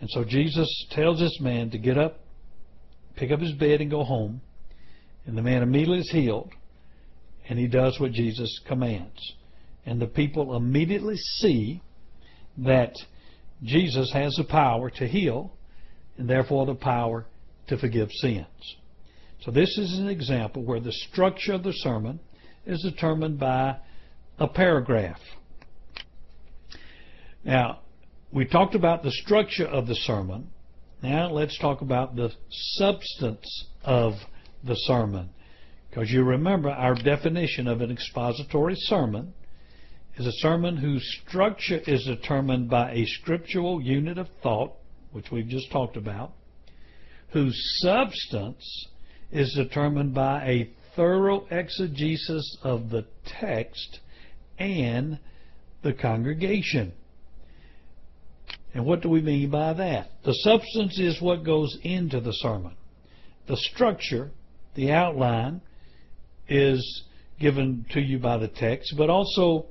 And 0.00 0.10
so 0.10 0.24
Jesus 0.24 0.68
tells 0.90 1.18
this 1.18 1.38
man 1.40 1.70
to 1.70 1.78
get 1.78 1.96
up, 1.96 2.20
pick 3.16 3.30
up 3.30 3.40
his 3.40 3.52
bed, 3.52 3.80
and 3.80 3.90
go 3.90 4.04
home. 4.04 4.40
And 5.24 5.36
the 5.36 5.42
man 5.42 5.62
immediately 5.62 6.00
is 6.00 6.10
healed, 6.10 6.52
and 7.48 7.58
he 7.58 7.66
does 7.66 7.98
what 7.98 8.12
Jesus 8.12 8.60
commands. 8.68 9.34
And 9.86 10.00
the 10.00 10.06
people 10.06 10.54
immediately 10.54 11.16
see 11.16 11.82
that 12.58 12.92
Jesus 13.62 14.12
has 14.12 14.34
the 14.36 14.44
power 14.44 14.90
to 14.90 15.08
heal, 15.08 15.52
and 16.18 16.28
therefore 16.28 16.66
the 16.66 16.74
power 16.74 17.26
to 17.68 17.78
forgive 17.78 18.10
sins. 18.10 18.76
So 19.42 19.50
this 19.50 19.76
is 19.78 19.98
an 19.98 20.08
example 20.08 20.62
where 20.62 20.80
the 20.80 20.92
structure 20.92 21.54
of 21.54 21.62
the 21.62 21.72
sermon 21.72 22.20
is 22.66 22.82
determined 22.82 23.38
by 23.38 23.76
a 24.38 24.46
paragraph. 24.46 25.20
Now, 27.44 27.80
we 28.32 28.44
talked 28.44 28.74
about 28.74 29.02
the 29.02 29.12
structure 29.12 29.66
of 29.66 29.86
the 29.86 29.94
sermon. 29.94 30.48
Now 31.02 31.30
let's 31.30 31.58
talk 31.58 31.80
about 31.80 32.16
the 32.16 32.32
substance 32.50 33.66
of 33.84 34.14
the 34.64 34.74
sermon. 34.74 35.30
Because 35.88 36.10
you 36.10 36.24
remember 36.24 36.68
our 36.68 36.94
definition 36.94 37.68
of 37.68 37.80
an 37.80 37.90
expository 37.90 38.74
sermon 38.76 39.32
is 40.16 40.26
a 40.26 40.32
sermon 40.32 40.76
whose 40.76 41.20
structure 41.26 41.80
is 41.86 42.04
determined 42.04 42.68
by 42.68 42.92
a 42.92 43.06
scriptural 43.06 43.80
unit 43.80 44.18
of 44.18 44.28
thought, 44.42 44.72
which 45.12 45.30
we've 45.30 45.48
just 45.48 45.70
talked 45.70 45.96
about, 45.96 46.32
whose 47.32 47.56
substance 47.80 48.88
is 49.30 49.54
determined 49.54 50.14
by 50.14 50.44
a 50.44 50.70
thorough 50.96 51.46
exegesis 51.50 52.58
of 52.62 52.90
the 52.90 53.06
text 53.40 54.00
and 54.58 55.18
the 55.82 55.92
congregation. 55.92 56.92
And 58.74 58.84
what 58.84 59.00
do 59.00 59.08
we 59.08 59.22
mean 59.22 59.50
by 59.50 59.72
that? 59.72 60.10
The 60.24 60.34
substance 60.34 60.98
is 60.98 61.20
what 61.20 61.44
goes 61.44 61.78
into 61.82 62.20
the 62.20 62.32
sermon. 62.32 62.76
The 63.48 63.56
structure, 63.56 64.30
the 64.74 64.92
outline, 64.92 65.62
is 66.48 67.04
given 67.40 67.86
to 67.92 68.00
you 68.00 68.18
by 68.18 68.38
the 68.38 68.48
text, 68.48 68.94
but 68.96 69.10
also 69.10 69.66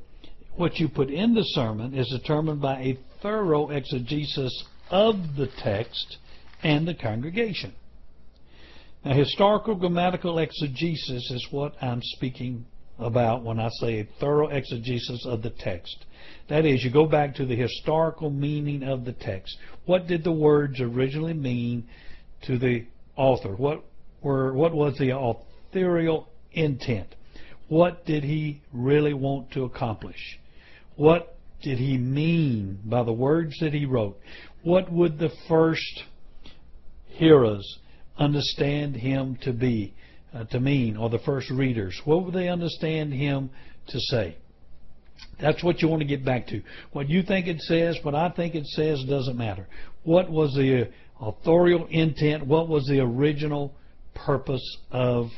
what 0.55 0.79
you 0.79 0.87
put 0.87 1.09
in 1.09 1.33
the 1.33 1.43
sermon 1.43 1.93
is 1.93 2.07
determined 2.09 2.61
by 2.61 2.79
a 2.79 2.99
thorough 3.21 3.69
exegesis 3.69 4.63
of 4.89 5.15
the 5.35 5.49
text 5.61 6.17
and 6.63 6.87
the 6.87 6.95
congregation. 6.95 7.73
Now, 9.03 9.13
historical 9.13 9.75
grammatical 9.75 10.39
exegesis 10.39 11.29
is 11.31 11.47
what 11.51 11.75
I'm 11.81 12.01
speaking 12.01 12.65
about 12.99 13.43
when 13.43 13.59
I 13.59 13.69
say 13.79 13.99
a 13.99 14.07
thorough 14.19 14.47
exegesis 14.47 15.25
of 15.25 15.41
the 15.41 15.49
text. 15.49 16.05
That 16.47 16.65
is, 16.65 16.83
you 16.83 16.91
go 16.91 17.05
back 17.05 17.35
to 17.35 17.45
the 17.45 17.55
historical 17.55 18.29
meaning 18.29 18.83
of 18.83 19.05
the 19.05 19.13
text. 19.13 19.57
What 19.85 20.07
did 20.07 20.23
the 20.23 20.31
words 20.31 20.79
originally 20.79 21.33
mean 21.33 21.87
to 22.43 22.57
the 22.57 22.85
author? 23.15 23.55
What 23.55 23.83
were 24.21 24.53
what 24.53 24.73
was 24.73 24.97
the 24.97 25.17
authorial 25.17 26.29
intent? 26.53 27.15
What 27.67 28.05
did 28.05 28.23
he 28.23 28.61
really 28.71 29.13
want 29.13 29.51
to 29.51 29.63
accomplish? 29.63 30.39
What 30.95 31.35
did 31.61 31.79
he 31.79 31.97
mean 31.97 32.79
by 32.85 33.03
the 33.03 33.13
words 33.13 33.55
that 33.59 33.73
he 33.73 33.85
wrote? 33.85 34.17
What 34.63 34.91
would 34.91 35.17
the 35.17 35.31
first 35.47 36.03
hearers 37.07 37.79
understand 38.17 38.95
him 38.95 39.37
to 39.41 39.51
be, 39.51 39.93
to 40.43 40.59
mean, 40.59 40.97
or 40.97 41.09
the 41.09 41.19
first 41.19 41.49
readers? 41.49 41.99
What 42.05 42.25
would 42.25 42.33
they 42.33 42.49
understand 42.49 43.13
him 43.13 43.49
to 43.87 43.99
say? 43.99 44.37
That's 45.39 45.63
what 45.63 45.81
you 45.81 45.87
want 45.87 46.01
to 46.01 46.07
get 46.07 46.25
back 46.25 46.47
to. 46.47 46.61
What 46.91 47.09
you 47.09 47.23
think 47.23 47.47
it 47.47 47.61
says, 47.61 47.97
what 48.03 48.15
I 48.15 48.29
think 48.29 48.55
it 48.55 48.65
says, 48.67 49.03
doesn't 49.07 49.37
matter. 49.37 49.67
What 50.03 50.29
was 50.29 50.53
the 50.53 50.89
authorial 51.19 51.87
intent? 51.89 52.45
What 52.45 52.67
was 52.67 52.85
the 52.87 52.99
original 52.99 53.73
purpose 54.13 54.77
of 54.91 55.29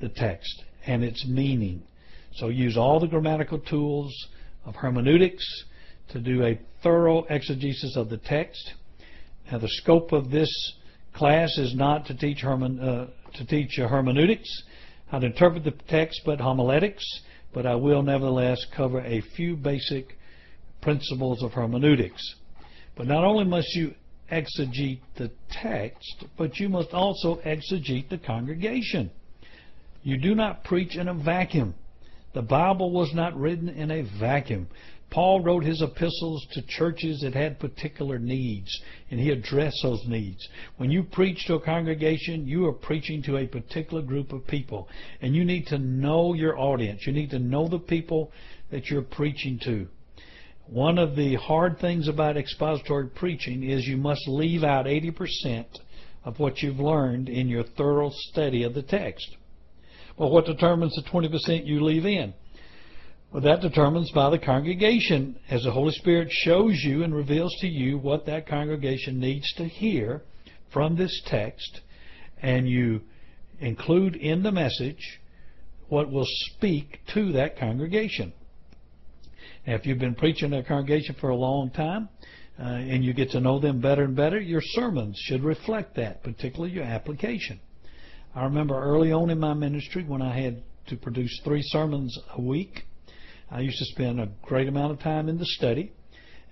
the 0.00 0.08
text 0.08 0.64
and 0.86 1.04
its 1.04 1.26
meaning? 1.26 1.82
So 2.34 2.48
use 2.48 2.76
all 2.76 3.00
the 3.00 3.06
grammatical 3.06 3.58
tools 3.58 4.14
of 4.64 4.74
hermeneutics 4.74 5.64
to 6.10 6.20
do 6.20 6.44
a 6.44 6.58
thorough 6.82 7.24
exegesis 7.24 7.96
of 7.96 8.08
the 8.08 8.18
text. 8.18 8.74
Now, 9.50 9.58
the 9.58 9.68
scope 9.68 10.12
of 10.12 10.30
this 10.30 10.50
class 11.14 11.56
is 11.58 11.74
not 11.74 12.06
to 12.06 12.14
teach, 12.14 12.40
hermen, 12.40 12.80
uh, 12.80 13.06
to 13.34 13.44
teach 13.44 13.76
hermeneutics, 13.76 14.62
how 15.08 15.18
to 15.18 15.26
interpret 15.26 15.64
the 15.64 15.72
text, 15.88 16.22
but 16.24 16.40
homiletics. 16.40 17.04
But 17.52 17.66
I 17.66 17.74
will 17.74 18.02
nevertheless 18.02 18.64
cover 18.74 19.00
a 19.00 19.20
few 19.36 19.56
basic 19.56 20.16
principles 20.80 21.42
of 21.42 21.52
hermeneutics. 21.52 22.22
But 22.96 23.06
not 23.06 23.24
only 23.24 23.44
must 23.44 23.74
you 23.74 23.94
exegete 24.30 25.00
the 25.16 25.30
text, 25.50 26.24
but 26.38 26.58
you 26.58 26.68
must 26.68 26.92
also 26.92 27.36
exegete 27.44 28.08
the 28.08 28.18
congregation. 28.18 29.10
You 30.02 30.16
do 30.16 30.34
not 30.34 30.64
preach 30.64 30.96
in 30.96 31.08
a 31.08 31.14
vacuum. 31.14 31.74
The 32.34 32.42
Bible 32.42 32.90
was 32.90 33.12
not 33.14 33.38
written 33.38 33.68
in 33.68 33.90
a 33.90 34.02
vacuum. 34.18 34.68
Paul 35.12 35.40
wrote 35.40 35.62
his 35.62 35.82
epistles 35.82 36.46
to 36.52 36.62
churches 36.62 37.20
that 37.20 37.34
had 37.34 37.60
particular 37.60 38.18
needs, 38.18 38.80
and 39.10 39.20
he 39.20 39.28
addressed 39.28 39.82
those 39.82 40.02
needs. 40.06 40.48
When 40.78 40.90
you 40.90 41.02
preach 41.02 41.44
to 41.46 41.56
a 41.56 41.60
congregation, 41.60 42.46
you 42.46 42.64
are 42.64 42.72
preaching 42.72 43.22
to 43.24 43.36
a 43.36 43.46
particular 43.46 44.02
group 44.02 44.32
of 44.32 44.46
people, 44.46 44.88
and 45.20 45.36
you 45.36 45.44
need 45.44 45.66
to 45.66 45.76
know 45.76 46.32
your 46.32 46.58
audience. 46.58 47.06
You 47.06 47.12
need 47.12 47.28
to 47.30 47.38
know 47.38 47.68
the 47.68 47.78
people 47.78 48.32
that 48.70 48.86
you're 48.86 49.02
preaching 49.02 49.60
to. 49.64 49.86
One 50.66 50.96
of 50.96 51.14
the 51.14 51.34
hard 51.34 51.78
things 51.78 52.08
about 52.08 52.38
expository 52.38 53.08
preaching 53.08 53.64
is 53.64 53.86
you 53.86 53.98
must 53.98 54.26
leave 54.26 54.64
out 54.64 54.86
80% 54.86 55.66
of 56.24 56.38
what 56.38 56.62
you've 56.62 56.80
learned 56.80 57.28
in 57.28 57.48
your 57.48 57.64
thorough 57.64 58.12
study 58.14 58.62
of 58.62 58.72
the 58.72 58.82
text. 58.82 59.36
Well, 60.16 60.30
what 60.30 60.46
determines 60.46 60.94
the 60.94 61.02
20% 61.02 61.66
you 61.66 61.84
leave 61.84 62.06
in? 62.06 62.32
Well, 63.32 63.42
that 63.44 63.62
determines 63.62 64.10
by 64.10 64.28
the 64.28 64.38
congregation 64.38 65.38
as 65.48 65.62
the 65.62 65.70
Holy 65.70 65.92
Spirit 65.92 66.28
shows 66.30 66.82
you 66.84 67.02
and 67.02 67.14
reveals 67.14 67.56
to 67.60 67.66
you 67.66 67.96
what 67.96 68.26
that 68.26 68.46
congregation 68.46 69.18
needs 69.18 69.50
to 69.54 69.64
hear 69.64 70.20
from 70.70 70.96
this 70.96 71.22
text, 71.24 71.80
and 72.42 72.68
you 72.68 73.00
include 73.58 74.16
in 74.16 74.42
the 74.42 74.52
message 74.52 75.18
what 75.88 76.12
will 76.12 76.26
speak 76.26 77.00
to 77.14 77.32
that 77.32 77.58
congregation. 77.58 78.34
Now, 79.66 79.76
if 79.76 79.86
you've 79.86 79.98
been 79.98 80.14
preaching 80.14 80.52
at 80.52 80.66
a 80.66 80.68
congregation 80.68 81.16
for 81.18 81.30
a 81.30 81.36
long 81.36 81.70
time, 81.70 82.10
uh, 82.58 82.64
and 82.64 83.02
you 83.02 83.14
get 83.14 83.30
to 83.30 83.40
know 83.40 83.58
them 83.58 83.80
better 83.80 84.04
and 84.04 84.14
better, 84.14 84.38
your 84.38 84.60
sermons 84.62 85.18
should 85.18 85.42
reflect 85.42 85.96
that, 85.96 86.22
particularly 86.22 86.74
your 86.74 86.84
application. 86.84 87.60
I 88.34 88.44
remember 88.44 88.78
early 88.78 89.10
on 89.10 89.30
in 89.30 89.38
my 89.38 89.54
ministry 89.54 90.04
when 90.04 90.20
I 90.20 90.38
had 90.38 90.62
to 90.88 90.96
produce 90.96 91.40
three 91.44 91.62
sermons 91.62 92.18
a 92.36 92.40
week, 92.42 92.84
I 93.52 93.60
used 93.60 93.78
to 93.78 93.84
spend 93.84 94.18
a 94.18 94.28
great 94.40 94.66
amount 94.66 94.92
of 94.92 95.00
time 95.00 95.28
in 95.28 95.36
the 95.36 95.44
study. 95.44 95.92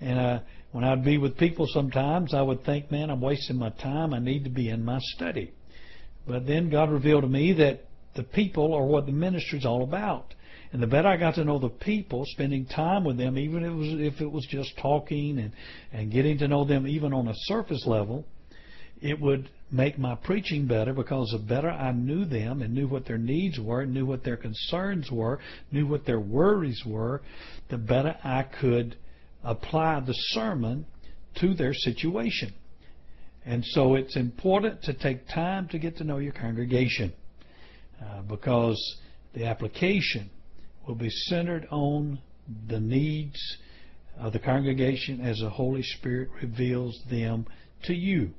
And 0.01 0.19
uh, 0.19 0.41
when 0.73 0.85
I'd 0.85 1.03
be 1.03 1.17
with 1.17 1.39
people 1.39 1.67
sometimes, 1.67 2.35
I 2.35 2.43
would 2.43 2.65
think, 2.65 2.91
man, 2.91 3.09
I'm 3.09 3.23
wasting 3.23 3.57
my 3.57 3.71
time. 3.71 4.13
I 4.13 4.19
need 4.19 4.45
to 4.45 4.51
be 4.51 4.69
in 4.69 4.85
my 4.85 4.99
study. 5.17 5.53
But 6.29 6.47
then 6.47 6.69
God 6.69 6.91
revealed 6.91 7.23
to 7.23 7.29
me 7.29 7.55
that 7.55 7.87
the 8.15 8.23
people 8.23 8.75
are 8.75 8.85
what 8.85 9.07
the 9.07 9.13
ministry 9.13 9.59
is 9.59 9.65
all 9.65 9.83
about. 9.83 10.35
And 10.73 10.83
the 10.83 10.87
better 10.87 11.09
I 11.09 11.17
got 11.17 11.37
to 11.37 11.45
know 11.45 11.59
the 11.59 11.71
people, 11.71 12.25
spending 12.27 12.67
time 12.67 13.05
with 13.05 13.17
them, 13.17 13.39
even 13.39 13.65
if 13.65 13.71
it 13.71 13.75
was, 13.75 14.15
if 14.15 14.21
it 14.21 14.31
was 14.31 14.47
just 14.51 14.77
talking 14.79 15.39
and, 15.39 15.53
and 15.93 16.13
getting 16.13 16.37
to 16.39 16.49
know 16.49 16.65
them 16.65 16.87
even 16.87 17.15
on 17.15 17.29
a 17.29 17.35
surface 17.35 17.85
level, 17.87 18.27
it 19.01 19.21
would 19.21 19.49
make 19.71 19.99
my 19.99 20.15
preaching 20.15 20.67
better 20.67 20.93
because 20.93 21.31
the 21.31 21.39
better 21.39 21.71
I 21.71 21.93
knew 21.93 22.25
them 22.25 22.61
and 22.61 22.75
knew 22.75 22.89
what 22.89 23.07
their 23.07 23.19
needs 23.19 23.59
were, 23.59 23.87
knew 23.87 24.05
what 24.05 24.25
their 24.25 24.37
concerns 24.37 25.11
were, 25.11 25.39
knew 25.71 25.87
what 25.87 26.05
their 26.07 26.21
worries 26.21 26.83
were, 26.85 27.23
the 27.69 27.79
better 27.79 28.17
I 28.25 28.43
could 28.43 28.97
apply 29.45 30.01
the 30.01 30.15
sermon 30.15 30.87
to 31.41 31.55
their 31.55 31.73
situation. 31.73 32.53
And 33.47 33.65
so 33.65 33.95
it's 33.95 34.17
important 34.17 34.83
to 34.83 34.93
take 34.93 35.29
time 35.29 35.69
to 35.69 35.79
get 35.79 35.97
to 35.99 36.05
know 36.05 36.19
your 36.19 36.33
congregation 36.33 37.13
uh, 38.05 38.23
because 38.23 38.79
the 39.35 39.47
application 39.47 40.31
will 40.87 40.95
be 40.95 41.11
centered 41.11 41.67
on 41.71 42.19
the 42.69 42.81
needs 42.81 43.39
of 44.19 44.33
the 44.33 44.39
congregation 44.39 45.21
as 45.21 45.39
the 45.39 45.49
Holy 45.49 45.83
Spirit 45.83 46.29
reveals 46.43 47.01
them 47.09 47.47
to 47.85 47.95
you. 47.95 48.31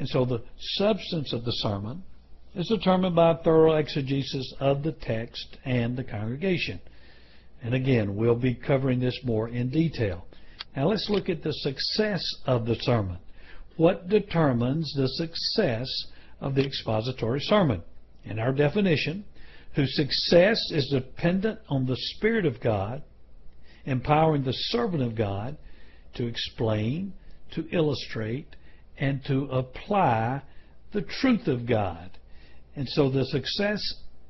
And 0.00 0.08
so 0.08 0.24
the 0.24 0.42
substance 0.56 1.34
of 1.34 1.44
the 1.44 1.52
sermon 1.52 2.02
is 2.54 2.68
determined 2.68 3.14
by 3.14 3.32
a 3.32 3.36
thorough 3.36 3.74
exegesis 3.74 4.54
of 4.58 4.82
the 4.82 4.92
text 4.92 5.58
and 5.66 5.94
the 5.94 6.02
congregation. 6.02 6.80
And 7.62 7.74
again, 7.74 8.16
we'll 8.16 8.34
be 8.34 8.54
covering 8.54 8.98
this 8.98 9.20
more 9.24 9.50
in 9.50 9.68
detail. 9.68 10.24
Now 10.74 10.88
let's 10.88 11.10
look 11.10 11.28
at 11.28 11.42
the 11.42 11.52
success 11.52 12.24
of 12.46 12.64
the 12.64 12.76
sermon. 12.76 13.18
What 13.76 14.08
determines 14.08 14.90
the 14.94 15.06
success 15.06 15.86
of 16.40 16.54
the 16.54 16.64
expository 16.64 17.40
sermon? 17.40 17.82
In 18.24 18.38
our 18.38 18.52
definition, 18.52 19.26
whose 19.74 19.94
success 19.94 20.58
is 20.70 20.88
dependent 20.88 21.58
on 21.68 21.84
the 21.84 21.98
Spirit 22.16 22.46
of 22.46 22.58
God, 22.62 23.02
empowering 23.84 24.44
the 24.44 24.54
servant 24.54 25.02
of 25.02 25.14
God 25.14 25.58
to 26.14 26.26
explain, 26.26 27.12
to 27.50 27.68
illustrate, 27.70 28.56
and 29.00 29.24
to 29.24 29.46
apply 29.46 30.42
the 30.92 31.02
truth 31.02 31.48
of 31.48 31.66
God. 31.66 32.10
And 32.76 32.88
so 32.88 33.10
the 33.10 33.24
success 33.24 33.80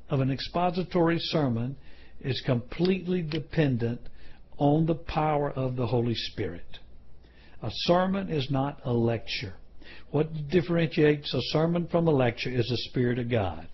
of 0.09 0.21
an 0.21 0.31
expository 0.31 1.19
sermon 1.19 1.75
is 2.21 2.41
completely 2.45 3.21
dependent 3.21 3.99
on 4.57 4.85
the 4.85 4.95
power 4.95 5.51
of 5.51 5.75
the 5.75 5.87
Holy 5.87 6.15
Spirit. 6.15 6.79
A 7.61 7.69
sermon 7.71 8.29
is 8.29 8.49
not 8.49 8.79
a 8.85 8.93
lecture. 8.93 9.53
What 10.11 10.49
differentiates 10.49 11.33
a 11.33 11.41
sermon 11.51 11.87
from 11.87 12.07
a 12.07 12.11
lecture 12.11 12.49
is 12.49 12.67
the 12.69 12.77
Spirit 12.89 13.19
of 13.19 13.29
God. 13.29 13.67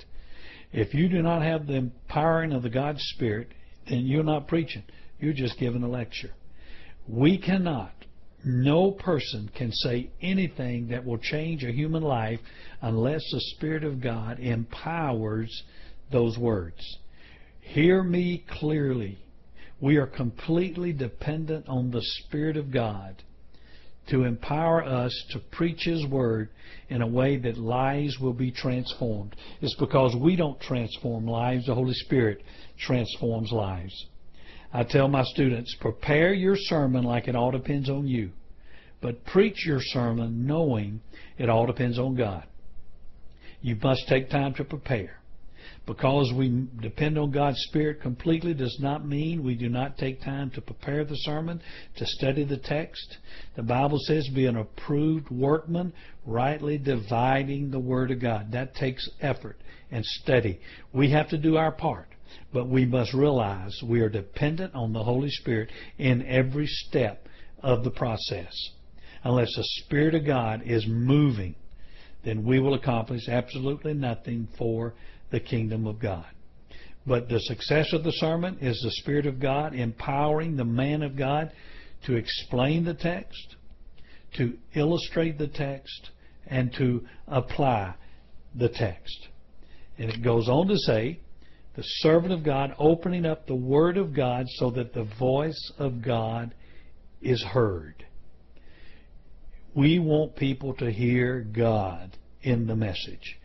If 0.74 0.94
you 0.94 1.10
do 1.10 1.22
not 1.22 1.44
have 1.44 1.68
the 1.68 1.76
empowering 1.76 2.54
of 2.54 2.64
the 2.64 2.70
God's 2.70 3.02
Spirit, 3.16 3.50
then 3.90 4.06
you're 4.06 4.24
not 4.24 4.48
preaching. 4.48 4.84
You're 5.20 5.34
just 5.34 5.60
giving 5.60 5.84
a 5.84 5.90
lecture. 5.90 6.32
We 7.08 7.38
cannot 7.38 7.97
no 8.48 8.92
person 8.92 9.50
can 9.56 9.72
say 9.72 10.10
anything 10.22 10.88
that 10.88 11.06
will 11.06 11.18
change 11.18 11.64
a 11.64 11.72
human 11.72 12.04
life 12.04 12.40
unless 12.82 13.22
the 13.32 13.42
Spirit 13.56 13.84
of 13.84 14.02
God 14.02 14.40
empowers 14.40 15.64
those 16.12 16.38
words. 16.38 16.98
Hear 17.62 18.02
me 18.02 18.46
clearly. 18.60 19.18
We 19.82 19.98
are 19.98 20.08
completely 20.08 20.94
dependent 20.94 21.68
on 21.68 21.92
the 21.92 22.02
Spirit 22.02 22.58
of 22.58 22.72
God 22.72 23.22
to 24.10 24.24
empower 24.24 24.84
us 24.84 25.12
to 25.32 25.40
preach 25.52 25.84
His 25.84 26.06
Word 26.08 26.50
in 26.90 27.02
a 27.02 27.08
way 27.08 27.38
that 27.38 27.58
lives 27.58 28.18
will 28.20 28.34
be 28.34 28.52
transformed. 28.52 29.36
It's 29.62 29.76
because 29.76 30.16
we 30.16 30.36
don't 30.36 30.60
transform 30.62 31.28
lives, 31.28 31.66
the 31.66 31.76
Holy 31.76 31.94
Spirit 31.94 32.42
transforms 32.80 33.52
lives. 33.52 34.06
I 34.74 34.84
tell 34.84 35.08
my 35.08 35.24
students, 35.24 35.76
prepare 35.80 36.34
your 36.34 36.56
sermon 36.58 37.04
like 37.04 37.28
it 37.28 37.36
all 37.36 37.52
depends 37.52 37.90
on 37.90 38.08
you, 38.08 38.32
but 39.02 39.26
preach 39.26 39.66
your 39.66 39.80
sermon 39.82 40.46
knowing 40.46 41.02
it 41.38 41.50
all 41.50 41.66
depends 41.66 41.98
on 41.98 42.16
God. 42.16 42.44
You 43.62 43.76
must 43.82 44.08
take 44.08 44.30
time 44.30 44.54
to 44.56 44.64
prepare. 44.64 45.18
Because 45.86 46.34
we 46.36 46.68
depend 46.82 47.18
on 47.18 47.32
God's 47.32 47.60
Spirit 47.70 48.02
completely 48.02 48.54
does 48.54 48.78
not 48.82 49.08
mean 49.08 49.42
we 49.42 49.56
do 49.56 49.70
not 49.70 49.98
take 49.98 50.22
time 50.22 50.52
to 50.52 50.62
prepare 50.62 51.06
the 51.06 51.16
sermon, 51.16 51.62
to 51.96 52.06
study 52.06 52.44
the 52.44 52.58
text. 52.58 53.18
The 53.56 53.64
Bible 53.64 53.98
says, 54.02 54.28
be 54.36 54.48
an 54.48 54.58
approved 54.58 55.30
workman, 55.30 55.94
rightly 56.26 56.78
dividing 56.78 57.72
the 57.72 57.80
Word 57.80 58.12
of 58.12 58.20
God. 58.20 58.52
That 58.52 58.76
takes 58.76 59.10
effort 59.22 59.58
and 59.90 60.06
study. 60.06 60.60
We 60.92 61.10
have 61.12 61.30
to 61.30 61.38
do 61.38 61.56
our 61.56 61.72
part. 61.72 62.10
But 62.54 62.70
we 62.70 62.86
must 62.86 63.14
realize 63.14 63.78
we 63.84 64.00
are 64.02 64.10
dependent 64.10 64.74
on 64.74 64.94
the 64.94 65.04
Holy 65.04 65.30
Spirit 65.30 65.70
in 65.98 66.26
every 66.26 66.68
step 66.68 67.28
of 67.62 67.84
the 67.84 67.92
process. 67.92 68.54
Unless 69.24 69.56
the 69.56 69.64
Spirit 69.84 70.16
of 70.16 70.26
God 70.26 70.62
is 70.66 70.86
moving, 70.88 71.56
then 72.24 72.46
we 72.46 72.60
will 72.60 72.74
accomplish 72.74 73.28
absolutely 73.28 73.94
nothing 73.94 74.48
for 74.58 74.94
the 75.32 75.40
kingdom 75.40 75.86
of 75.86 76.00
God. 76.00 76.26
But 77.06 77.30
the 77.30 77.40
success 77.40 77.94
of 77.94 78.04
the 78.04 78.12
sermon 78.12 78.58
is 78.60 78.80
the 78.82 78.92
Spirit 78.92 79.26
of 79.26 79.40
God 79.40 79.74
empowering 79.74 80.56
the 80.56 80.66
man 80.66 81.04
of 81.04 81.16
God 81.16 81.52
to 82.06 82.16
explain 82.16 82.86
the 82.86 82.94
text, 82.94 83.56
to 84.38 84.58
illustrate 84.76 85.38
the 85.38 85.48
text, 85.48 86.12
and 86.46 86.74
to 86.78 87.06
apply 87.28 87.96
the 88.56 88.70
text. 88.70 89.28
And 89.98 90.10
it 90.10 90.22
goes 90.22 90.48
on 90.48 90.68
to 90.68 90.78
say, 90.78 91.20
the 91.78 91.84
servant 91.84 92.34
of 92.34 92.44
God 92.44 92.74
opening 92.80 93.24
up 93.24 93.46
the 93.46 93.56
Word 93.56 93.98
of 93.98 94.12
God 94.14 94.48
so 94.56 94.72
that 94.72 94.96
the 94.96 95.08
voice 95.20 95.72
of 95.78 96.02
God 96.02 96.56
is 97.22 97.42
heard. 97.44 98.04
We 99.76 100.00
want 100.00 100.36
people 100.36 100.74
to 100.74 100.92
hear 100.92 101.40
God 101.40 102.18
in 102.42 102.66
the 102.66 102.76
message. 102.76 103.38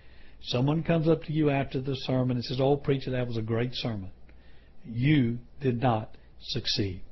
Someone 0.45 0.83
comes 0.83 1.09
up 1.09 1.25
to 1.25 1.33
you 1.33 1.51
after 1.51 1.79
the 1.79 1.95
sermon 1.95 2.39
and 2.39 2.45
says, 2.45 2.59
Oh, 2.59 2.75
preacher, 2.75 3.11
that 3.11 3.29
was 3.29 3.37
a 3.37 3.43
great 3.43 3.75
sermon. 3.75 4.11
You 4.87 5.39
did 5.61 5.83
not 5.83 6.17
succeed. 6.41 7.03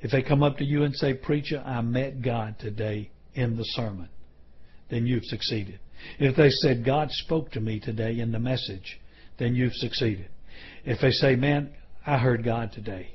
If 0.00 0.10
they 0.10 0.22
come 0.22 0.42
up 0.42 0.58
to 0.58 0.64
you 0.64 0.82
and 0.82 0.94
say, 0.96 1.14
Preacher, 1.14 1.62
I 1.64 1.80
met 1.82 2.20
God 2.20 2.58
today 2.58 3.12
in 3.34 3.56
the 3.56 3.64
sermon, 3.64 4.08
then 4.90 5.06
you've 5.06 5.24
succeeded. 5.24 5.78
If 6.18 6.34
they 6.34 6.50
said, 6.50 6.84
God 6.84 7.12
spoke 7.12 7.52
to 7.52 7.60
me 7.60 7.78
today 7.78 8.18
in 8.18 8.32
the 8.32 8.40
message, 8.40 9.00
then 9.38 9.54
you've 9.54 9.74
succeeded. 9.74 10.28
If 10.84 11.00
they 11.00 11.10
say, 11.10 11.36
man, 11.36 11.70
I 12.06 12.18
heard 12.18 12.44
God 12.44 12.72
today, 12.72 13.12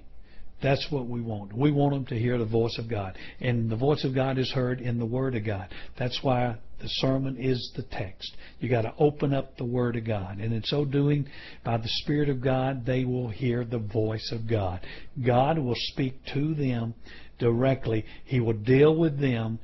That's 0.61 0.87
what 0.89 1.07
we 1.07 1.21
want. 1.21 1.53
We 1.53 1.71
want 1.71 1.93
them 1.93 2.05
to 2.05 2.17
hear 2.17 2.37
the 2.37 2.45
voice 2.45 2.77
of 2.79 2.89
God. 2.89 3.15
And 3.39 3.69
the 3.69 3.75
voice 3.75 4.03
of 4.03 4.15
God 4.15 4.39
is 4.39 4.51
heard 4.51 4.81
in 4.81 4.97
the 4.97 5.05
Word 5.05 5.35
of 5.35 5.45
God. 5.45 5.69
That's 5.99 6.19
why 6.23 6.57
the 6.81 6.87
sermon 6.87 7.37
is 7.37 7.71
the 7.75 7.83
text. 7.83 8.35
You 8.59 8.69
got 8.69 8.81
to 8.81 8.93
open 8.97 9.33
up 9.33 9.57
the 9.57 9.65
Word 9.65 9.95
of 9.97 10.05
God. 10.05 10.39
And 10.39 10.53
in 10.53 10.63
so 10.63 10.83
doing, 10.83 11.27
by 11.63 11.77
the 11.77 11.87
Spirit 11.87 12.29
of 12.29 12.41
God, 12.41 12.85
they 12.87 13.05
will 13.05 13.29
hear 13.29 13.65
the 13.65 13.77
voice 13.77 14.31
of 14.31 14.49
God. 14.49 14.79
God 15.23 15.59
will 15.59 15.75
speak 15.75 16.15
to 16.33 16.55
them 16.55 16.95
directly. 17.37 18.05
He 18.25 18.39
will 18.39 18.53
deal 18.53 18.95
with 18.95 19.19
them 19.19 19.59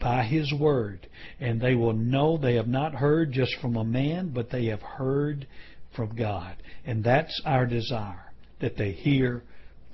by 0.00 0.24
His 0.24 0.52
Word. 0.52 1.06
And 1.38 1.60
they 1.60 1.76
will 1.76 1.92
know 1.92 2.36
they 2.36 2.56
have 2.56 2.66
not 2.68 2.94
heard 2.94 3.30
just 3.30 3.54
from 3.60 3.76
a 3.76 3.84
man, 3.84 4.32
but 4.34 4.50
they 4.50 4.66
have 4.66 4.82
heard 4.82 5.46
from 5.96 6.14
God. 6.14 6.56
And 6.84 7.02
that's 7.02 7.40
our 7.44 7.66
desire, 7.66 8.32
that 8.60 8.76
they 8.76 8.92
hear 8.92 9.42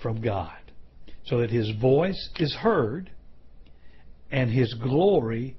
from 0.02 0.20
God, 0.20 0.58
so 1.26 1.38
that 1.38 1.50
His 1.50 1.70
voice 1.80 2.30
is 2.36 2.54
heard 2.54 3.10
and 4.30 4.50
His 4.50 4.74
glory 4.74 5.56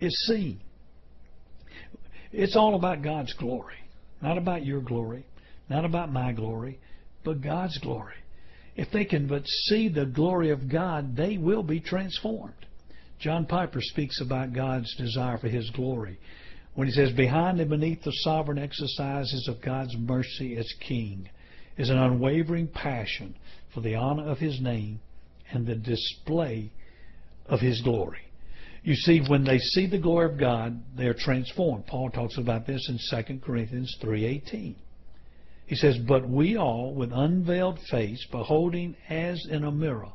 is 0.00 0.14
seen. 0.26 0.60
It's 2.32 2.56
all 2.56 2.74
about 2.74 3.02
God's 3.02 3.34
glory, 3.34 3.76
not 4.22 4.38
about 4.38 4.64
your 4.64 4.80
glory, 4.80 5.26
not 5.68 5.84
about 5.84 6.10
my 6.10 6.32
glory, 6.32 6.80
but 7.24 7.42
God's 7.42 7.78
glory. 7.78 8.14
If 8.74 8.90
they 8.90 9.04
can 9.04 9.26
but 9.26 9.46
see 9.46 9.88
the 9.88 10.06
glory 10.06 10.50
of 10.50 10.70
God, 10.70 11.14
they 11.14 11.36
will 11.36 11.62
be 11.62 11.80
transformed. 11.80 12.54
John 13.20 13.44
Piper 13.44 13.80
speaks 13.80 14.20
about 14.20 14.54
God's 14.54 14.92
desire 14.96 15.38
for 15.38 15.48
His 15.48 15.70
glory 15.70 16.18
when 16.74 16.88
he 16.88 16.92
says, 16.92 17.12
Behind 17.12 17.60
and 17.60 17.70
beneath 17.70 18.02
the 18.02 18.12
sovereign 18.12 18.58
exercises 18.58 19.48
of 19.48 19.62
God's 19.62 19.96
mercy 19.96 20.56
as 20.56 20.72
King 20.80 21.28
is 21.76 21.90
an 21.90 21.98
unwavering 21.98 22.68
passion 22.68 23.34
for 23.74 23.80
the 23.80 23.94
honor 23.94 24.28
of 24.28 24.38
His 24.38 24.60
name 24.60 25.00
and 25.50 25.66
the 25.66 25.74
display 25.74 26.70
of 27.46 27.60
His 27.60 27.80
glory. 27.82 28.20
You 28.84 28.94
see, 28.94 29.20
when 29.28 29.44
they 29.44 29.58
see 29.58 29.86
the 29.86 29.98
glory 29.98 30.32
of 30.32 30.40
God, 30.40 30.82
they 30.96 31.06
are 31.06 31.14
transformed. 31.14 31.86
Paul 31.86 32.10
talks 32.10 32.36
about 32.36 32.66
this 32.66 32.88
in 32.88 32.98
2 33.24 33.38
Corinthians 33.38 33.96
3.18. 34.02 34.74
He 35.66 35.76
says, 35.76 35.96
But 35.98 36.28
we 36.28 36.56
all, 36.56 36.92
with 36.94 37.12
unveiled 37.12 37.78
face, 37.90 38.26
beholding 38.30 38.96
as 39.08 39.46
in 39.48 39.64
a 39.64 39.70
mirror 39.70 40.10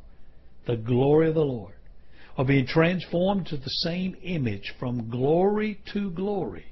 the 0.66 0.76
glory 0.76 1.30
of 1.30 1.36
the 1.36 1.46
Lord, 1.46 1.74
are 2.38 2.46
being 2.46 2.68
transformed 2.68 3.48
to 3.48 3.58
the 3.58 3.70
same 3.70 4.16
image 4.22 4.74
from 4.80 5.10
glory 5.10 5.80
to 5.94 6.12
glory, 6.12 6.66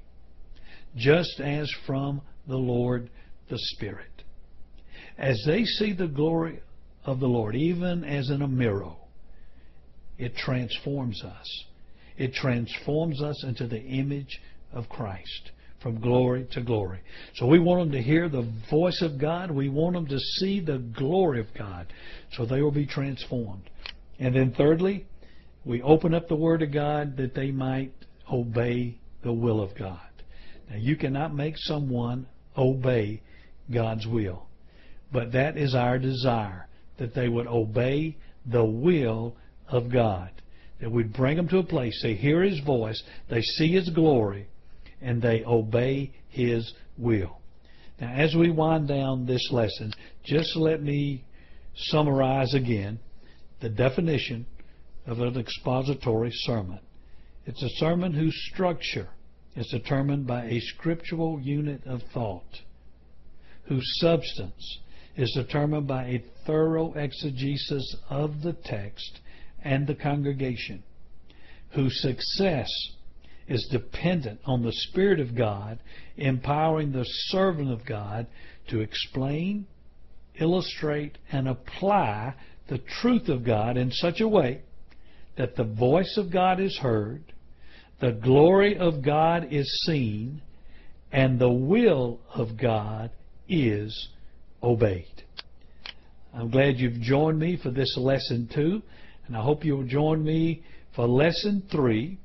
just 0.96 1.40
as 1.40 1.70
from 1.86 2.22
the 2.48 2.58
Lord 2.58 3.10
the 3.50 3.58
Spirit. 3.58 4.24
As 5.18 5.44
they 5.46 5.66
see 5.66 5.94
the 5.94 6.08
glory 6.08 6.62
of 7.04 7.20
the 7.20 7.28
Lord, 7.28 7.56
even 7.56 8.04
as 8.04 8.30
in 8.30 8.42
a 8.42 8.48
mirror, 8.48 8.94
it 10.18 10.36
transforms 10.36 11.24
us. 11.24 11.64
It 12.18 12.34
transforms 12.34 13.22
us 13.22 13.44
into 13.44 13.68
the 13.68 13.82
image 13.82 14.40
of 14.72 14.88
Christ 14.88 15.52
from 15.82 16.00
glory 16.00 16.48
to 16.52 16.62
glory. 16.62 17.00
So 17.36 17.46
we 17.46 17.60
want 17.60 17.82
them 17.82 17.92
to 17.92 18.02
hear 18.02 18.30
the 18.30 18.50
voice 18.72 19.02
of 19.02 19.20
God. 19.20 19.52
We 19.52 19.70
want 19.70 19.94
them 19.94 20.08
to 20.08 20.20
see 20.20 20.60
the 20.60 20.80
glory 20.80 21.40
of 21.40 21.48
God. 21.58 21.88
So 22.32 22.46
they 22.46 22.62
will 22.62 22.72
be 22.72 22.86
transformed. 22.88 23.70
And 24.18 24.36
then 24.36 24.54
thirdly, 24.58 25.06
we 25.66 25.82
open 25.82 26.14
up 26.14 26.28
the 26.28 26.36
Word 26.36 26.62
of 26.62 26.72
God 26.72 27.18
that 27.18 27.34
they 27.34 27.52
might 27.52 27.92
obey 28.32 29.00
the 29.24 29.34
will 29.34 29.62
of 29.62 29.76
God. 29.76 30.00
Now 30.70 30.78
you 30.78 30.96
cannot 30.96 31.34
make 31.34 31.58
someone 31.58 32.28
obey 32.56 33.22
God's 33.74 34.06
will. 34.06 34.46
But 35.12 35.32
that 35.34 35.58
is 35.58 35.76
our 35.76 35.98
desire, 35.98 36.68
that 36.98 37.16
they 37.16 37.30
would 37.30 37.48
obey 37.48 38.18
the 38.46 38.64
will 38.64 39.36
of 39.68 39.92
God. 39.92 40.30
That 40.80 40.92
we'd 40.92 41.14
bring 41.14 41.38
them 41.38 41.48
to 41.50 41.60
a 41.60 41.64
place, 41.64 42.00
they 42.04 42.14
hear 42.14 42.44
His 42.44 42.60
voice, 42.60 43.02
they 43.30 43.42
see 43.42 43.72
His 43.72 43.90
glory, 43.90 44.48
and 45.02 45.22
they 45.22 45.44
obey 45.46 46.12
His 46.30 46.74
will. 46.98 47.40
Now, 48.00 48.14
as 48.14 48.36
we 48.36 48.52
wind 48.52 48.88
down 48.88 49.26
this 49.26 49.50
lesson, 49.52 49.94
just 50.26 50.56
let 50.56 50.84
me 50.84 51.24
summarize 51.76 52.54
again 52.54 53.00
the 53.62 53.70
definition 53.70 54.46
of 55.06 55.20
an 55.20 55.38
expository 55.38 56.32
sermon. 56.32 56.80
It's 57.46 57.62
a 57.62 57.70
sermon 57.78 58.14
whose 58.14 58.36
structure 58.52 59.10
is 59.56 59.68
determined 59.68 60.28
by 60.28 60.46
a 60.46 60.60
scriptural 60.60 61.40
unit 61.40 61.82
of 61.86 62.02
thought, 62.14 62.62
whose 63.66 64.00
substance 64.00 64.80
is 65.16 65.32
determined 65.34 65.88
by 65.88 66.06
a 66.06 66.24
thorough 66.46 66.94
exegesis 66.94 67.96
of 68.10 68.42
the 68.42 68.54
text 68.54 69.20
and 69.64 69.88
the 69.88 69.96
congregation, 69.96 70.84
whose 71.72 72.02
success 72.02 72.70
is 73.48 73.68
dependent 73.72 74.40
on 74.46 74.64
the 74.64 74.74
Spirit 74.74 75.20
of 75.20 75.36
God 75.36 75.80
empowering 76.18 76.92
the 76.92 77.06
servant 77.06 77.72
of 77.72 77.86
God 77.86 78.28
to 78.70 78.82
explain, 78.82 79.68
illustrate, 80.40 81.18
and 81.32 81.48
apply 81.48 82.34
the 82.68 82.80
truth 82.80 83.30
of 83.30 83.46
God 83.46 83.78
in 83.78 83.92
such 83.92 84.20
a 84.20 84.28
way 84.28 84.62
that 85.38 85.56
the 85.56 85.64
voice 85.64 86.18
of 86.18 86.32
God 86.32 86.60
is 86.60 86.78
heard, 86.78 87.24
the 88.00 88.12
glory 88.12 88.78
of 88.78 89.04
God 89.04 89.48
is 89.52 89.84
seen, 89.86 90.42
and 91.12 91.40
the 91.40 91.52
will 91.52 92.20
of 92.34 92.58
God 92.58 93.12
is 93.48 94.10
obeyed. 94.62 95.24
I'm 96.34 96.50
glad 96.50 96.78
you've 96.78 97.02
joined 97.02 97.40
me 97.40 97.58
for 97.62 97.70
this 97.70 97.96
lesson 97.98 98.50
two, 98.54 98.82
and 99.28 99.38
I 99.38 99.42
hope 99.42 99.64
you'll 99.64 99.86
join 99.86 100.24
me 100.24 100.64
for 100.96 101.08
lesson 101.08 101.64
three 101.72 102.18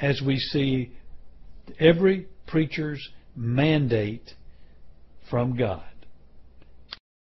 as 0.00 0.22
we 0.24 0.38
see 0.38 0.92
every 1.78 2.26
preacher's 2.46 3.08
mandate 3.34 4.34
from 5.28 5.56
God. 5.56 5.82